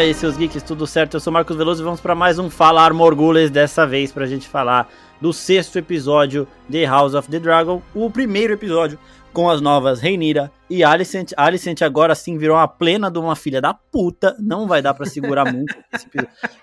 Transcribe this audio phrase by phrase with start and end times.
[0.00, 1.14] aí, seus geeks, tudo certo?
[1.14, 4.48] Eu sou Marcos Veloso e vamos para mais um Falar Morgules dessa vez pra gente
[4.48, 4.90] falar
[5.20, 8.98] do sexto episódio de House of the Dragon, o primeiro episódio
[9.32, 11.32] com as novas Reinira e Alicent.
[11.36, 15.06] Alicent agora sim virou uma plena de uma filha da puta, não vai dar para
[15.06, 15.74] segurar muito.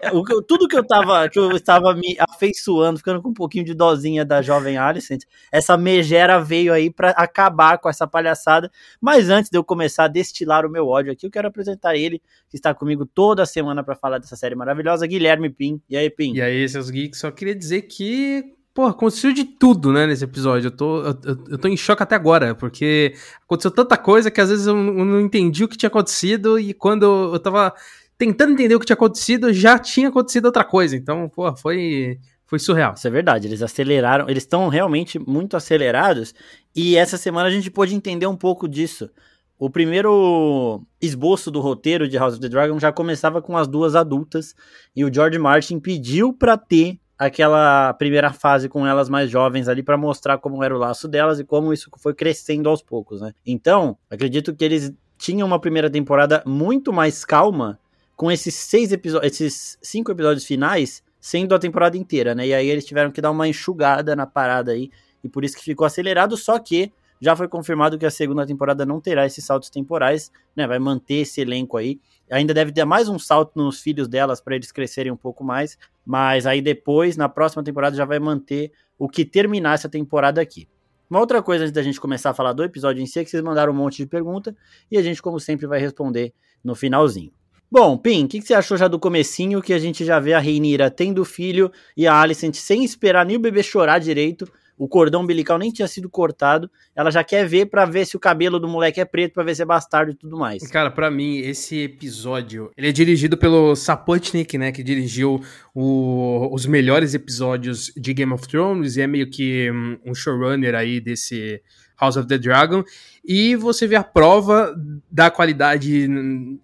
[0.02, 3.66] É, o, tudo que eu tava, que eu estava me afeiçoando, ficando com um pouquinho
[3.66, 8.72] de dozinha da jovem Alicent, essa megera veio aí para acabar com essa palhaçada.
[9.02, 12.22] Mas antes de eu começar a destilar o meu ódio aqui, eu quero apresentar ele,
[12.50, 15.82] que está comigo toda semana para falar dessa série maravilhosa, Guilherme Pim.
[15.90, 16.34] E aí, Pim?
[16.34, 20.68] E aí, seus geeks, só queria dizer que Pô, aconteceu de tudo, né, nesse episódio.
[20.68, 21.16] Eu tô, eu,
[21.50, 25.20] eu, tô em choque até agora, porque aconteceu tanta coisa que às vezes eu não
[25.20, 27.74] entendi o que tinha acontecido e quando eu tava
[28.20, 30.96] tentando entender o que tinha acontecido, já tinha acontecido outra coisa.
[30.96, 32.94] Então, pô, foi, foi surreal.
[32.94, 36.36] Isso é verdade, eles aceleraram, eles estão realmente muito acelerados
[36.76, 39.10] e essa semana a gente pôde entender um pouco disso.
[39.58, 43.96] O primeiro esboço do roteiro de House of the Dragon já começava com as duas
[43.96, 44.54] adultas
[44.96, 49.82] e o George Martin pediu para ter aquela primeira fase com elas mais jovens ali
[49.82, 53.34] para mostrar como era o laço delas e como isso foi crescendo aos poucos, né?
[53.46, 57.80] Então, acredito que eles tinham uma primeira temporada muito mais calma
[58.16, 62.48] com esses seis episódios, esses cinco episódios finais sendo a temporada inteira, né?
[62.48, 64.92] E aí eles tiveram que dar uma enxugada na parada aí
[65.24, 68.86] e por isso que ficou acelerado, só que já foi confirmado que a segunda temporada
[68.86, 70.68] não terá esses saltos temporais, né?
[70.68, 72.00] Vai manter esse elenco aí.
[72.30, 75.78] Ainda deve ter mais um salto nos filhos delas para eles crescerem um pouco mais,
[76.06, 80.68] mas aí depois, na próxima temporada, já vai manter o que terminar essa temporada aqui.
[81.10, 83.30] Uma outra coisa antes da gente começar a falar do episódio em si é que
[83.30, 84.54] vocês mandaram um monte de pergunta
[84.92, 87.32] e a gente, como sempre, vai responder no finalzinho.
[87.72, 90.34] Bom, Pim, o que, que, você achou já do comecinho que a gente já vê
[90.34, 94.88] a Reinira tendo filho e a Alicent sem esperar nem o bebê chorar direito, o
[94.88, 98.60] cordão umbilical nem tinha sido cortado, ela já quer ver para ver se o cabelo
[98.60, 100.62] do moleque é preto, para ver se é bastardo e tudo mais.
[100.68, 105.42] Cara, para mim, esse episódio, ele é dirigido pelo Sapotnik, né, que dirigiu
[105.74, 110.76] o, os melhores episódios de Game of Thrones e é meio que um, um showrunner
[110.76, 111.62] aí desse
[112.00, 112.84] House of the Dragon,
[113.26, 114.76] e você vê a prova
[115.12, 116.08] da qualidade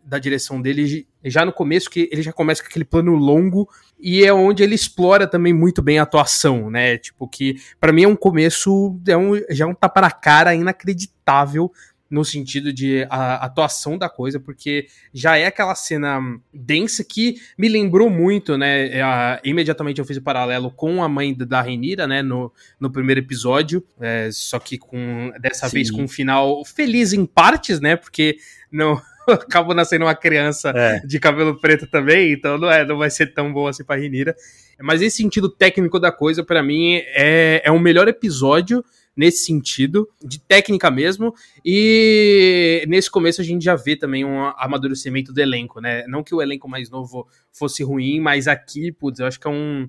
[0.05, 3.67] da direção dele já no começo, que ele já começa com aquele plano longo,
[3.99, 6.97] e é onde ele explora também muito bem a atuação, né?
[6.97, 10.53] Tipo, que para mim é um começo, é um, já é um tapa na cara
[10.53, 11.71] inacreditável
[12.13, 16.21] no sentido de a, atuação da coisa, porque já é aquela cena
[16.53, 19.01] densa que me lembrou muito, né?
[19.01, 22.21] A, imediatamente eu fiz o paralelo com a mãe da Renira, né?
[22.21, 25.73] No, no primeiro episódio, é, só que com dessa Sim.
[25.73, 27.95] vez com um final feliz em partes, né?
[27.95, 28.37] Porque
[28.71, 30.99] não acabou nascendo uma criança é.
[30.99, 34.35] de cabelo preto também, então não, é, não vai ser tão bom assim pra Renira.
[34.79, 38.85] Mas esse sentido técnico da coisa, para mim, é, é o melhor episódio
[39.15, 45.31] nesse sentido, de técnica mesmo, e nesse começo a gente já vê também um amadurecimento
[45.31, 46.05] do elenco, né?
[46.07, 49.51] Não que o elenco mais novo fosse ruim, mas aqui, putz, eu acho que é
[49.51, 49.87] um.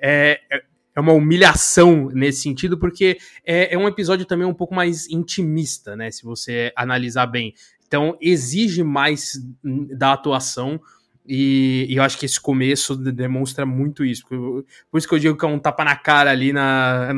[0.00, 0.40] É,
[0.94, 5.96] é uma humilhação nesse sentido, porque é, é um episódio também um pouco mais intimista,
[5.96, 6.10] né?
[6.10, 7.54] Se você analisar bem.
[7.86, 9.40] Então, exige mais
[9.96, 10.80] da atuação.
[11.26, 14.26] E, e, eu acho que esse começo demonstra muito isso.
[14.26, 14.64] Por,
[14.98, 17.12] isso que eu digo que é um tapa na cara ali na,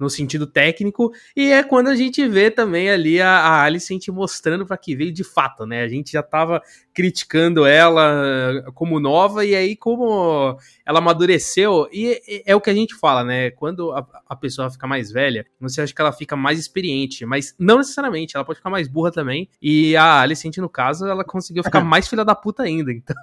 [0.00, 4.64] no sentido técnico, e é quando a gente vê também ali a, a Alicent mostrando
[4.66, 5.82] para que veio de fato, né?
[5.82, 6.62] A gente já tava
[6.94, 12.74] criticando ela como nova, e aí como ela amadureceu, e é, é o que a
[12.74, 13.50] gente fala, né?
[13.50, 17.54] Quando a, a, pessoa fica mais velha, você acha que ela fica mais experiente, mas
[17.58, 21.62] não necessariamente, ela pode ficar mais burra também, e a Alicent, no caso, ela conseguiu
[21.62, 23.16] ficar mais filha da puta ainda, então...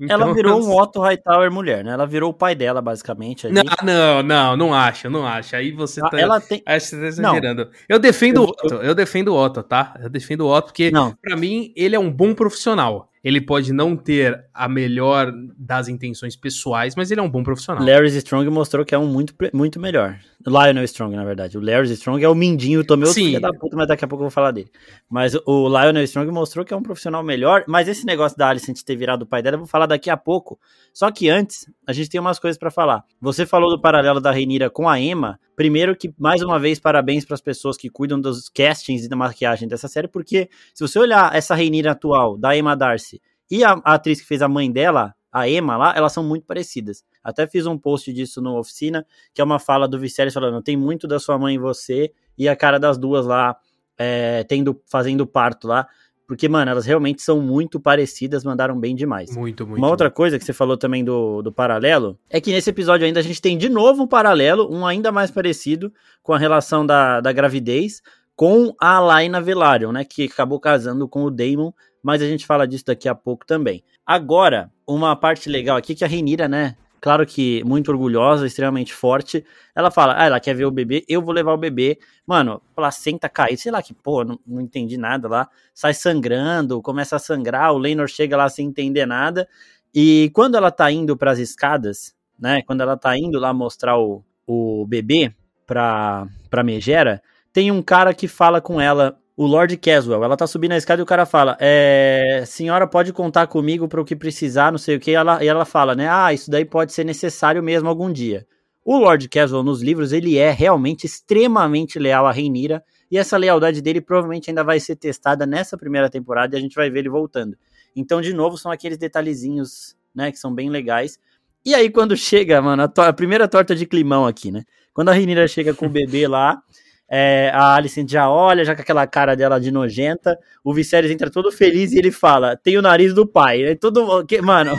[0.00, 1.92] Então, ela virou um Otto Hightower mulher, né?
[1.92, 3.46] Ela virou o pai dela, basicamente.
[3.46, 3.56] Ali.
[3.56, 5.54] Não, não, não, não acho, não acho.
[5.54, 6.18] Aí você tá.
[6.18, 6.60] Ela tem...
[6.60, 7.64] Que você tá exagerando.
[7.66, 7.70] Não.
[7.88, 8.82] Eu defendo eu, o Otto, eu...
[8.82, 9.94] eu defendo o Otto, tá?
[10.02, 11.14] Eu defendo o Otto porque, não.
[11.20, 16.36] pra mim, ele é um bom profissional ele pode não ter a melhor das intenções
[16.36, 17.84] pessoais, mas ele é um bom profissional.
[17.84, 20.18] Larry Strong mostrou que é um muito, muito melhor.
[20.46, 21.58] Lionel Strong, na verdade.
[21.58, 24.22] O Larry Strong é o mindinho, tomei outro filho da puta, mas daqui a pouco
[24.22, 24.70] eu vou falar dele.
[25.08, 28.80] Mas o Lionel Strong mostrou que é um profissional melhor, mas esse negócio da Alicent
[28.82, 30.58] ter virado o pai dela, eu vou falar daqui a pouco.
[30.94, 33.04] Só que antes, a gente tem umas coisas para falar.
[33.20, 35.38] Você falou do paralelo da Renira com a Emma.
[35.54, 39.16] Primeiro que, mais uma vez, parabéns para as pessoas que cuidam dos castings e da
[39.16, 43.09] maquiagem dessa série, porque se você olhar essa Renira atual, da Emma Darcy,
[43.50, 46.46] e a, a, atriz que fez a mãe dela, a Emma lá, elas são muito
[46.46, 47.04] parecidas.
[47.22, 50.76] Até fiz um post disso no Oficina, que é uma fala do Viserys falando, tem
[50.76, 53.56] muito da sua mãe em você, e a cara das duas lá,
[53.98, 55.86] é, tendo, fazendo parto lá.
[56.26, 59.34] Porque, mano, elas realmente são muito parecidas, mandaram bem demais.
[59.34, 59.78] Muito, muito.
[59.78, 63.18] Uma outra coisa que você falou também do, do paralelo é que nesse episódio ainda
[63.18, 65.92] a gente tem de novo um paralelo, um ainda mais parecido,
[66.22, 68.00] com a relação da, da gravidez,
[68.36, 70.04] com a Laina Velaryon, né?
[70.04, 73.82] Que acabou casando com o Daemon mas a gente fala disso daqui a pouco também.
[74.06, 79.44] Agora, uma parte legal aqui que a Renira, né, claro que muito orgulhosa, extremamente forte.
[79.74, 81.98] Ela fala, ah, ela quer ver o bebê, eu vou levar o bebê.
[82.26, 85.48] Mano, placenta cair, sei lá que porra, não, não entendi nada lá.
[85.74, 89.48] Sai sangrando, começa a sangrar, o Leinor chega lá sem entender nada.
[89.94, 93.98] E quando ela tá indo para as escadas, né, quando ela tá indo lá mostrar
[93.98, 95.34] o, o bebê
[95.66, 100.22] pra, pra Megera, tem um cara que fala com ela o Lord Caswell.
[100.22, 103.98] Ela tá subindo a escada e o cara fala: é, Senhora, pode contar comigo para
[103.98, 105.12] o que precisar, não sei o que.
[105.12, 106.06] E ela, e ela fala, né?
[106.10, 108.46] Ah, isso daí pode ser necessário mesmo algum dia.
[108.84, 112.84] O Lord Caswell nos livros, ele é realmente extremamente leal a Reinira.
[113.10, 116.74] E essa lealdade dele provavelmente ainda vai ser testada nessa primeira temporada e a gente
[116.74, 117.56] vai ver ele voltando.
[117.96, 121.18] Então, de novo, são aqueles detalhezinhos, né, que são bem legais.
[121.64, 124.64] E aí, quando chega, mano, a, a primeira torta de climão aqui, né?
[124.92, 126.62] Quando a Reinira chega com o bebê lá,
[127.10, 130.38] é, a Alicent já olha, já com aquela cara dela de nojenta.
[130.62, 133.74] O Viserys entra todo feliz e ele fala: tem o nariz do pai.
[133.74, 134.24] Tudo.
[134.42, 134.78] Mano,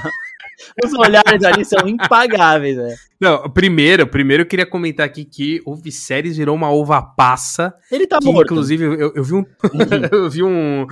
[0.83, 2.97] os olhares ali são impagáveis, velho.
[3.21, 7.71] Não, primeiro, primeiro eu queria comentar aqui que o Viserys virou uma uva passa.
[7.91, 8.51] Ele tá morto.
[8.51, 9.45] Inclusive, eu, eu vi, um,
[10.11, 10.87] eu vi um,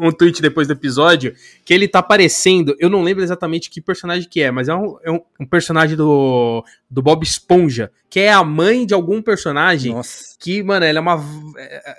[0.00, 1.34] um tweet depois do episódio
[1.64, 2.76] que ele tá aparecendo.
[2.78, 5.96] Eu não lembro exatamente que personagem que é, mas é um, é um, um personagem
[5.96, 10.36] do, do Bob Esponja, que é a mãe de algum personagem Nossa.
[10.38, 11.24] que, mano, ela é uma,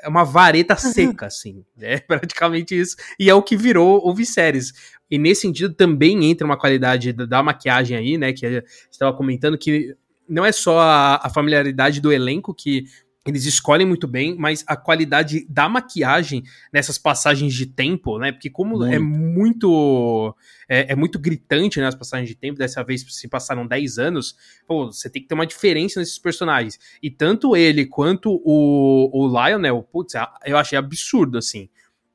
[0.01, 1.61] é uma vareta seca, assim.
[1.81, 2.95] É praticamente isso.
[3.19, 4.71] E é o que virou o Viserys.
[5.13, 8.33] E nesse sentido também entra uma qualidade da, da maquiagem aí, né?
[8.33, 9.95] Que você estava comentando que
[10.27, 12.85] não é só a, a familiaridade do elenco que
[13.23, 16.41] eles escolhem muito bem, mas a qualidade da maquiagem
[16.73, 18.31] nessas passagens de tempo, né?
[18.31, 18.91] Porque como muito.
[18.91, 20.35] é muito
[20.67, 24.35] é, é, muito gritante né, passagens de tempo, dessa vez se passaram 10 anos,
[24.65, 26.79] pô, você tem que ter uma diferença nesses personagens.
[27.03, 31.69] E tanto ele quanto o, o Lionel, putz, eu achei absurdo, assim.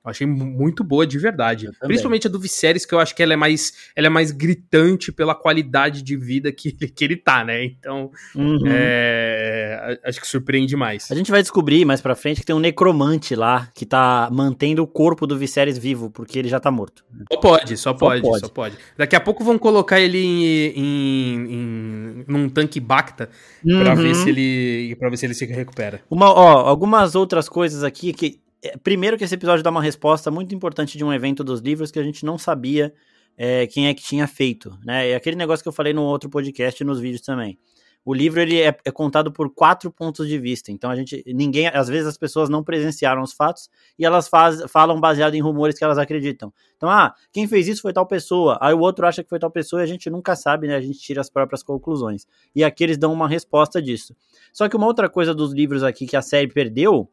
[0.09, 1.71] Eu achei muito boa de verdade.
[1.81, 5.13] Principalmente a do Viserys, que eu acho que ela é mais, ela é mais gritante
[5.13, 7.65] pela qualidade de vida que, que ele tá, né?
[7.65, 8.65] Então, uhum.
[8.67, 11.11] é, acho que surpreende mais.
[11.11, 14.83] A gente vai descobrir mais pra frente que tem um necromante lá que tá mantendo
[14.83, 17.05] o corpo do Viserys vivo, porque ele já tá morto.
[17.33, 18.77] Só pode, só, só pode, pode, só pode.
[18.97, 20.45] Daqui a pouco vão colocar ele em,
[20.77, 23.29] em, em num tanque Bacta
[23.65, 23.81] uhum.
[23.81, 26.01] pra ver se ele para ver se ele se recupera.
[26.11, 28.41] Uma, ó, algumas outras coisas aqui que
[28.83, 31.99] primeiro que esse episódio dá uma resposta muito importante de um evento dos livros que
[31.99, 32.93] a gente não sabia
[33.37, 35.11] é, quem é que tinha feito, né?
[35.11, 37.59] É aquele negócio que eu falei no outro podcast e nos vídeos também.
[38.05, 41.69] O livro ele é, é, contado por quatro pontos de vista, então a gente, ninguém,
[41.69, 43.69] às vezes as pessoas não presenciaram os fatos
[43.99, 46.53] e elas faz, falam baseado em rumores que elas acreditam.
[46.77, 49.51] Então, ah, quem fez isso foi tal pessoa, aí o outro acha que foi tal
[49.51, 50.75] pessoa e a gente nunca sabe, né?
[50.75, 52.27] A gente tira as próprias conclusões.
[52.55, 54.17] E aqui eles dão uma resposta disso.
[54.53, 57.11] Só que uma outra coisa dos livros aqui que a série perdeu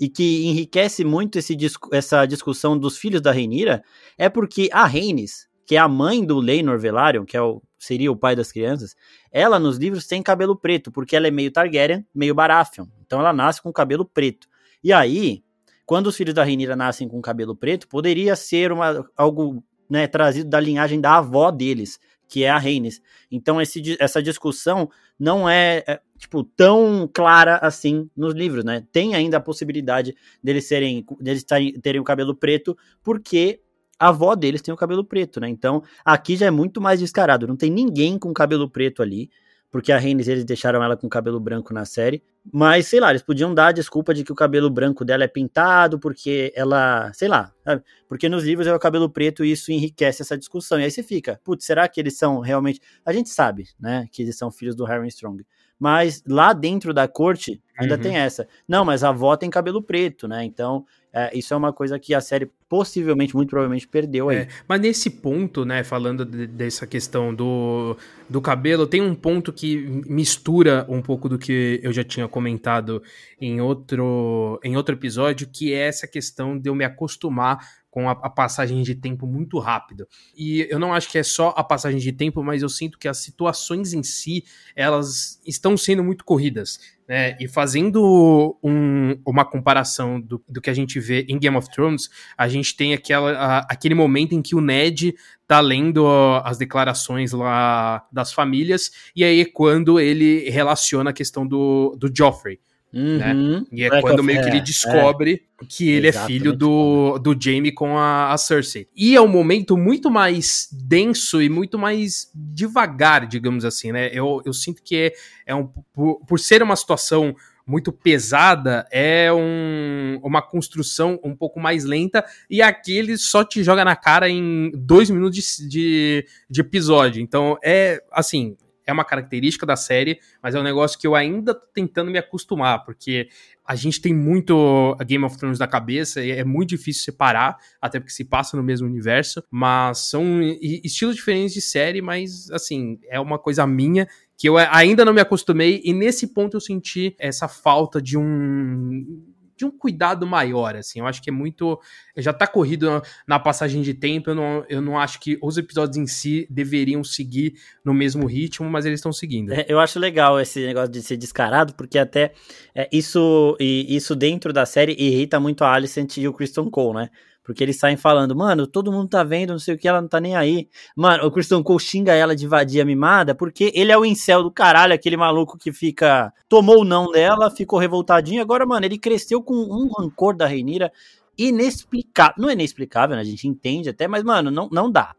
[0.00, 1.56] e que enriquece muito esse,
[1.92, 3.82] essa discussão dos filhos da Reinira
[4.18, 8.10] é porque a Rhaenys, que é a mãe do Leinor Velaryon, que é o, seria
[8.10, 8.94] o pai das crianças,
[9.30, 12.86] ela nos livros tem cabelo preto, porque ela é meio Targaryen, meio Baratheon.
[13.04, 14.48] Então ela nasce com cabelo preto.
[14.82, 15.42] E aí,
[15.86, 20.48] quando os filhos da Rhaenyra nascem com cabelo preto, poderia ser uma, algo né, trazido
[20.48, 21.98] da linhagem da avó deles,
[22.28, 23.00] que é a Rhaenys.
[23.30, 28.84] Então esse, essa discussão não é, é, tipo tão clara assim nos livros, né?
[28.90, 31.44] Tem ainda a possibilidade deles serem deles
[31.82, 33.60] terem o cabelo preto, porque
[33.98, 35.48] a avó deles tem o cabelo preto, né?
[35.48, 39.30] Então aqui já é muito mais descarado, não tem ninguém com cabelo preto ali
[39.74, 42.22] porque a Reines eles deixaram ela com cabelo branco na série.
[42.52, 45.26] Mas, sei lá, eles podiam dar a desculpa de que o cabelo branco dela é
[45.26, 47.82] pintado, porque ela, sei lá, sabe?
[48.08, 50.78] porque nos livros é o cabelo preto e isso enriquece essa discussão.
[50.78, 52.80] E aí você fica, putz, será que eles são realmente.
[53.04, 55.44] A gente sabe, né, que eles são filhos do Harry Strong.
[55.84, 58.00] Mas lá dentro da corte ainda uhum.
[58.00, 58.46] tem essa.
[58.66, 60.44] Não, mas a avó tem cabelo preto, né?
[60.44, 60.84] Então
[61.16, 64.38] é, isso é uma coisa que a série possivelmente, muito provavelmente, perdeu aí.
[64.38, 67.96] É, mas nesse ponto, né, falando de, dessa questão do,
[68.28, 69.76] do cabelo, tem um ponto que
[70.08, 73.00] mistura um pouco do que eu já tinha comentado
[73.40, 77.60] em outro, em outro episódio, que é essa questão de eu me acostumar
[77.94, 80.08] com a, a, passagem de tempo muito rápido.
[80.36, 83.06] E eu não acho que é só a passagem de tempo, mas eu sinto que
[83.06, 84.42] as situações em si,
[84.74, 86.80] elas estão sendo muito corridas.
[87.06, 87.36] Né?
[87.38, 92.08] E fazendo um, uma comparação do, do, que a gente vê em Game of Thrones,
[92.36, 95.14] a gente tem aquela, a, aquele momento em que o Ned
[95.46, 96.06] tá lendo
[96.42, 102.10] as declarações lá das famílias, e aí é quando ele relaciona a questão do, do
[102.14, 102.58] Joffrey.
[102.94, 103.34] Né?
[103.34, 103.60] Uhum.
[103.60, 103.66] Né?
[103.72, 105.64] E é quando meio que ele é, descobre é.
[105.68, 106.36] que ele Exatamente.
[106.36, 108.86] é filho do, do Jaime com a, a, Cersei.
[108.94, 114.10] E é um momento muito mais denso e muito mais devagar, digamos assim, né?
[114.12, 115.12] Eu, eu sinto que é,
[115.44, 115.66] é um.
[115.92, 117.34] Por, por ser uma situação
[117.66, 123.62] muito pesada, é um, uma construção um pouco mais lenta, e aqui ele só te
[123.64, 127.22] joga na cara em dois minutos de, de, de episódio.
[127.22, 131.54] Então, é assim, é uma característica da série, mas é um negócio que eu ainda
[131.54, 133.28] tô tentando me acostumar, porque
[133.66, 137.56] a gente tem muito a Game of Thrones na cabeça e é muito difícil separar,
[137.80, 142.98] até porque se passa no mesmo universo, mas são estilos diferentes de série, mas assim,
[143.08, 147.14] é uma coisa minha que eu ainda não me acostumei e nesse ponto eu senti
[147.18, 151.00] essa falta de um de um cuidado maior, assim.
[151.00, 151.80] Eu acho que é muito.
[152.16, 154.30] Já tá corrido na passagem de tempo.
[154.30, 158.68] Eu não, eu não acho que os episódios em si deveriam seguir no mesmo ritmo,
[158.68, 159.52] mas eles estão seguindo.
[159.52, 162.32] É, eu acho legal esse negócio de ser descarado, porque até
[162.74, 166.96] é, isso, e, isso dentro da série irrita muito a Alicent e o Kristen Cole,
[166.96, 167.10] né?
[167.44, 170.08] Porque eles saem falando, mano, todo mundo tá vendo, não sei o que, ela não
[170.08, 170.66] tá nem aí.
[170.96, 174.50] Mano, o Christian Cole xinga ela de vadia mimada, porque ele é o incel do
[174.50, 176.32] caralho, aquele maluco que fica.
[176.48, 178.40] Tomou o não dela, ficou revoltadinho.
[178.40, 180.90] Agora, mano, ele cresceu com um rancor da Reinira
[181.36, 182.34] inexplicável.
[182.38, 183.20] Não é inexplicável, né?
[183.20, 185.14] A gente entende até, mas, mano, não, não dá.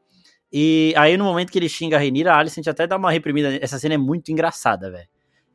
[0.51, 3.59] E aí, no momento que ele xinga a Reinira, a Alicent até dá uma reprimida.
[3.61, 5.07] Essa cena é muito engraçada, velho.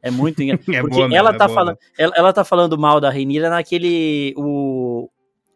[0.03, 0.69] É muito engraçado.
[0.75, 4.35] é porque boa, ela, tá é falando, ela, ela tá falando mal da Reinira naquele.
[4.37, 4.90] O,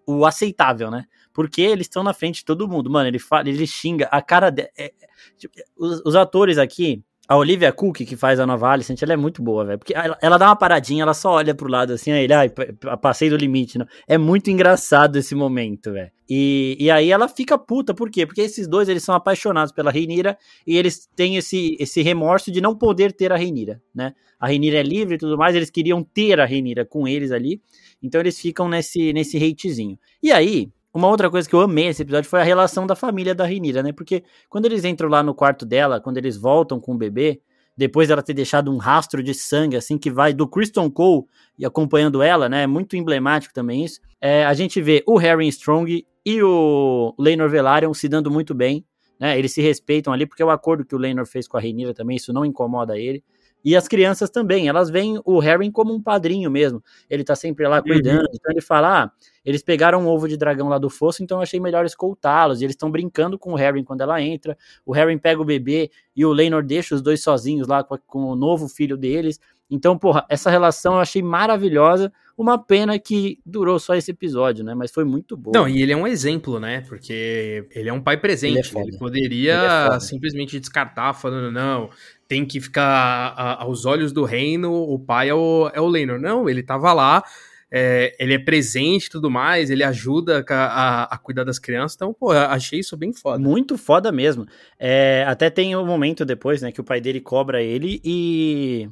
[0.07, 1.05] o aceitável, né?
[1.33, 2.91] Porque eles estão na frente de todo mundo.
[2.91, 4.93] Mano, ele fala, ele xinga a cara de, é,
[5.37, 9.17] tipo, os, os, atores aqui, a Olivia Cook, que faz a nova Alicent, ela é
[9.17, 9.79] muito boa, velho.
[9.79, 12.53] Porque ela, ela, dá uma paradinha, ela só olha pro lado assim, aí ele, ai,
[13.01, 13.79] passei do limite.
[13.79, 13.87] Não.
[14.07, 16.11] É muito engraçado esse momento, velho.
[16.29, 18.27] E, e aí ela fica puta, por quê?
[18.27, 22.61] Porque esses dois, eles são apaixonados pela Reinira e eles têm esse, esse remorso de
[22.61, 24.15] não poder ter a Reinira, né?
[24.39, 27.61] A Reinira é livre e tudo mais, eles queriam ter a Reinira com eles ali.
[28.05, 29.99] Então eles ficam nesse, nesse hatezinho.
[30.23, 33.35] E aí, uma outra coisa que eu amei nesse episódio foi a relação da família
[33.35, 33.93] da Renira, né?
[33.93, 37.41] Porque quando eles entram lá no quarto dela, quando eles voltam com o bebê,
[37.75, 41.25] depois dela ter deixado um rastro de sangue, assim, que vai do Kristen Cole
[41.59, 42.65] e acompanhando ela, né?
[42.65, 44.01] É muito emblemático também isso.
[44.21, 48.85] É, a gente vê o Harry Strong e o Leinor Velaryon se dando muito bem,
[49.19, 49.39] né?
[49.39, 52.17] Eles se respeitam ali, porque o acordo que o Leinor fez com a Renira também,
[52.17, 53.25] isso não incomoda ele.
[53.65, 56.83] E as crianças também, elas veem o Harry como um padrinho mesmo.
[57.09, 58.27] Ele tá sempre lá cuidando.
[58.27, 58.33] Uhum.
[58.35, 59.11] Então ele fala: ah,
[59.45, 62.61] eles pegaram um ovo de dragão lá do fosso, então eu achei melhor escoltá-los.
[62.61, 64.57] E eles estão brincando com o Harry quando ela entra.
[64.85, 68.25] O Harry pega o bebê e o Leinor deixa os dois sozinhos lá com, com
[68.27, 69.41] o novo filho deles.
[69.71, 72.13] Então, porra, essa relação eu achei maravilhosa.
[72.37, 74.75] Uma pena que durou só esse episódio, né?
[74.75, 75.53] Mas foi muito bom.
[75.55, 76.81] Não, e ele é um exemplo, né?
[76.89, 78.71] Porque ele é um pai presente.
[78.71, 81.91] Ele, é ele poderia ele é simplesmente descartar, falando, não,
[82.29, 86.21] tem que ficar a, aos olhos do reino, o pai é o, é o Lenor.
[86.21, 87.23] Não, ele tava lá,
[87.71, 91.97] é, ele é presente e tudo mais, ele ajuda a, a, a, cuidar das crianças,
[91.97, 93.39] então, pô, achei isso bem foda.
[93.39, 94.47] Muito foda mesmo.
[94.79, 98.89] É, até tem um momento depois, né, que o pai dele cobra ele e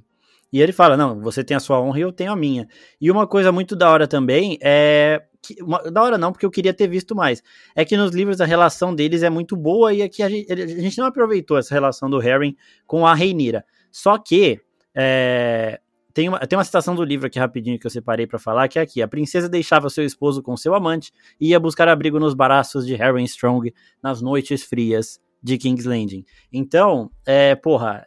[0.52, 2.68] e ele fala: Não, você tem a sua honra e eu tenho a minha.
[3.00, 5.22] E uma coisa muito da hora também é.
[5.42, 7.42] Que, uma, da hora não, porque eu queria ter visto mais.
[7.74, 10.66] É que nos livros a relação deles é muito boa e aqui a gente, a
[10.66, 12.56] gente não aproveitou essa relação do Harry
[12.86, 13.64] com a Reinira.
[13.90, 14.60] Só que.
[14.94, 15.80] É,
[16.14, 18.78] tem uma, tem uma citação do livro aqui rapidinho que eu separei para falar, que
[18.78, 22.34] é aqui: a princesa deixava seu esposo com seu amante e ia buscar abrigo nos
[22.34, 23.72] braços de Harry Strong
[24.02, 26.24] nas noites frias de King's Landing.
[26.52, 28.06] Então, é, porra,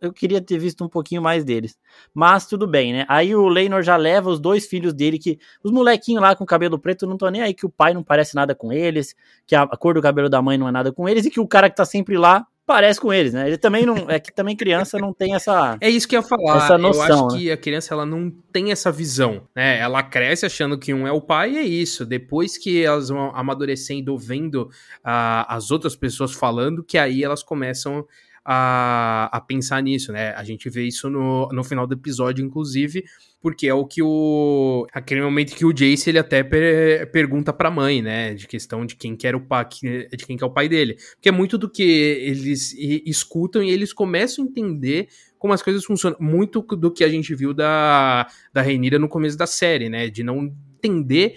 [0.00, 1.78] eu queria ter visto um pouquinho mais deles.
[2.12, 3.06] Mas tudo bem, né?
[3.08, 6.78] Aí o Leinor já leva os dois filhos dele, que os molequinhos lá com cabelo
[6.78, 9.14] preto não estão nem aí, que o pai não parece nada com eles,
[9.46, 11.46] que a, cor do cabelo da mãe não é nada com eles, e que o
[11.46, 13.46] cara que tá sempre lá parece com eles, né?
[13.46, 14.08] Ele também não.
[14.08, 15.76] É que também criança não tem essa.
[15.80, 16.56] É isso que eu ia falar.
[16.56, 17.38] Essa noção, eu acho né?
[17.38, 19.78] que a criança ela não tem essa visão, né?
[19.78, 22.06] Ela cresce achando que um é o pai e é isso.
[22.06, 28.06] Depois que elas vão amadurecendo, vendo uh, as outras pessoas falando, que aí elas começam
[28.44, 30.34] a, a pensar nisso, né?
[30.34, 33.04] A gente vê isso no, no final do episódio, inclusive,
[33.40, 34.86] porque é o que o.
[34.92, 38.34] Aquele momento que o Jace ele até per, pergunta pra mãe, né?
[38.34, 40.96] De questão de quem o pai, de quem quer o pai dele.
[41.14, 42.72] Porque é muito do que eles
[43.06, 45.08] escutam e eles começam a entender
[45.38, 46.18] como as coisas funcionam.
[46.20, 50.08] Muito do que a gente viu da, da Reinira no começo da série, né?
[50.08, 51.36] De não entender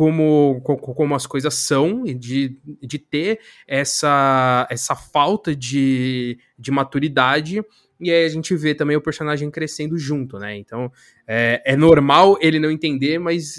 [0.00, 3.38] como, como as coisas são de, de ter
[3.68, 7.62] essa, essa falta de, de maturidade.
[8.00, 10.56] E aí a gente vê também o personagem crescendo junto, né?
[10.56, 10.90] Então
[11.28, 13.58] é, é normal ele não entender, mas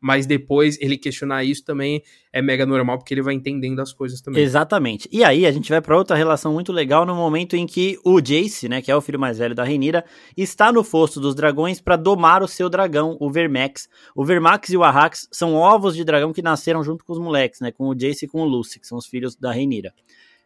[0.00, 2.02] mas depois ele questionar isso também
[2.32, 4.42] é mega normal, porque ele vai entendendo as coisas também.
[4.42, 5.08] Exatamente.
[5.12, 8.20] E aí a gente vai para outra relação muito legal no momento em que o
[8.20, 10.04] Jace, né, que é o filho mais velho da Renira,
[10.36, 13.88] está no fosso dos dragões para domar o seu dragão, o Vermax.
[14.14, 17.60] O Vermax e o Arrax são ovos de dragão que nasceram junto com os moleques,
[17.60, 19.92] né, com o Jace e com o Lucy, que são os filhos da Renira.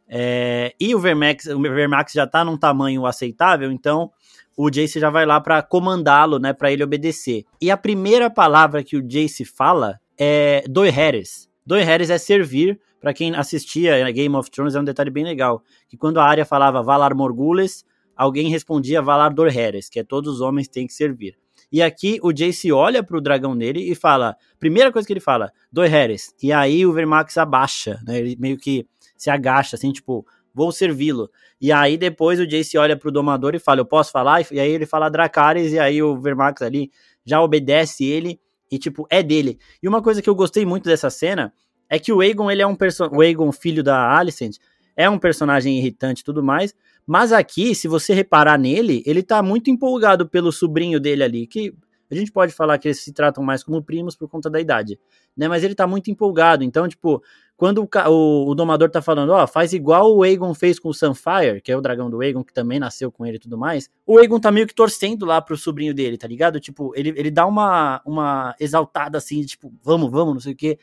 [0.09, 4.11] É, e o Vermax, o Vermax já tá num tamanho aceitável, então
[4.57, 7.45] o Jace já vai lá para comandá-lo, né, para ele obedecer.
[7.61, 11.49] E a primeira palavra que o Jace fala é Doi Harris.
[11.67, 15.63] Doi Harris é servir, para quem assistia Game of Thrones é um detalhe bem legal,
[15.89, 17.85] que quando a área falava Valar Morgulis,
[18.17, 21.37] alguém respondia Valar Dor Harris, que é todos os homens têm que servir.
[21.73, 25.51] E aqui o Jace olha pro dragão dele e fala, primeira coisa que ele fala,
[25.73, 26.33] Doi Harris.
[26.43, 31.29] E aí o Vermax abaixa, né, ele meio que se agacha assim, tipo, vou servi-lo.
[31.61, 34.47] E aí depois o Jace olha pro domador e fala, eu posso falar?
[34.53, 36.91] E aí ele fala Dracarys, e aí o Vermax ali
[37.25, 39.59] já obedece ele, e tipo, é dele.
[39.83, 41.53] E uma coisa que eu gostei muito dessa cena
[41.89, 44.57] é que o Aegon, ele é um personagem, o Aegon, filho da Alicent,
[44.97, 46.75] é um personagem irritante e tudo mais,
[47.07, 51.75] mas aqui, se você reparar nele, ele tá muito empolgado pelo sobrinho dele ali, que
[52.11, 54.99] a gente pode falar que eles se tratam mais como primos por conta da idade,
[55.37, 55.49] né?
[55.49, 56.63] Mas ele tá muito empolgado.
[56.63, 57.23] Então, tipo,
[57.57, 60.95] quando o, o, o domador tá falando, ó, faz igual o Aegon fez com o
[60.95, 63.89] Sunfire, que é o dragão do Aegon, que também nasceu com ele e tudo mais,
[64.07, 66.59] o Aegon tá meio que torcendo lá pro sobrinho dele, tá ligado?
[66.59, 70.79] Tipo, ele, ele dá uma, uma exaltada assim, tipo, vamos, vamos, não sei o quê.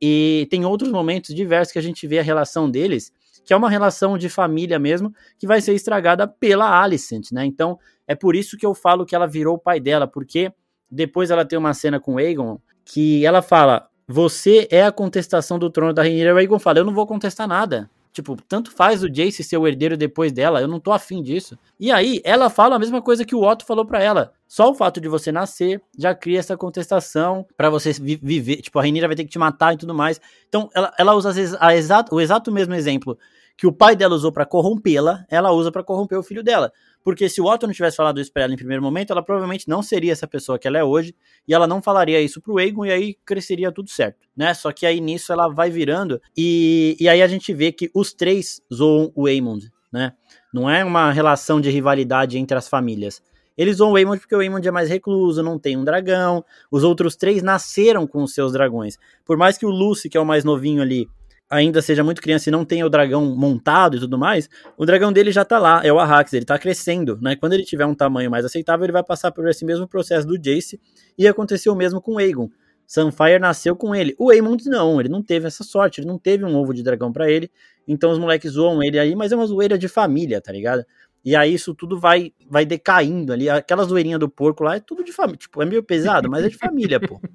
[0.00, 3.12] E tem outros momentos diversos que a gente vê a relação deles,
[3.44, 7.44] que é uma relação de família mesmo, que vai ser estragada pela Alicent, né?
[7.44, 10.52] Então, é por isso que eu falo que ela virou o pai dela, porque
[10.90, 15.58] depois ela tem uma cena com o Aegon que ela fala: Você é a contestação
[15.58, 16.22] do trono da Rainha.
[16.22, 17.90] E o Aegon fala: Eu não vou contestar nada.
[18.12, 21.58] Tipo, tanto faz o Jace ser o herdeiro depois dela, eu não tô afim disso.
[21.80, 24.34] E aí, ela fala a mesma coisa que o Otto falou para ela.
[24.46, 28.56] Só o fato de você nascer já cria essa contestação para você viver.
[28.56, 30.20] Tipo, a Rainha vai ter que te matar e tudo mais.
[30.46, 31.32] Então, ela, ela usa
[31.72, 33.16] exato, o exato mesmo exemplo
[33.56, 36.72] que o pai dela usou para corrompê-la, ela usa para corromper o filho dela.
[37.04, 39.68] Porque se o Otto não tivesse falado isso pra ela em primeiro momento, ela provavelmente
[39.68, 41.14] não seria essa pessoa que ela é hoje,
[41.46, 44.54] e ela não falaria isso pro Aegon, e aí cresceria tudo certo, né?
[44.54, 48.12] Só que aí nisso ela vai virando, e, e aí a gente vê que os
[48.12, 50.12] três zoam o Aemond, né?
[50.52, 53.22] Não é uma relação de rivalidade entre as famílias.
[53.56, 56.44] Eles zoam o Aemond porque o Aemond é mais recluso, não tem um dragão.
[56.70, 58.96] Os outros três nasceram com os seus dragões.
[59.24, 61.08] Por mais que o Lucy, que é o mais novinho ali,
[61.52, 65.12] ainda seja muito criança e não tenha o dragão montado e tudo mais, o dragão
[65.12, 67.36] dele já tá lá, é o Arrax, ele tá crescendo, né?
[67.36, 70.38] Quando ele tiver um tamanho mais aceitável, ele vai passar por esse mesmo processo do
[70.38, 70.80] Jace,
[71.16, 72.48] e aconteceu o mesmo com o Aegon.
[72.86, 74.14] Sunfire nasceu com ele.
[74.18, 77.12] O Aemond não, ele não teve essa sorte, ele não teve um ovo de dragão
[77.12, 77.50] para ele,
[77.86, 80.84] então os moleques zoam ele aí, mas é uma zoeira de família, tá ligado?
[81.24, 83.48] E aí isso tudo vai vai decaindo ali.
[83.48, 85.38] Aquela zoeirinha do porco lá é tudo de família.
[85.38, 87.20] Tipo, é meio pesado, mas é de família, pô.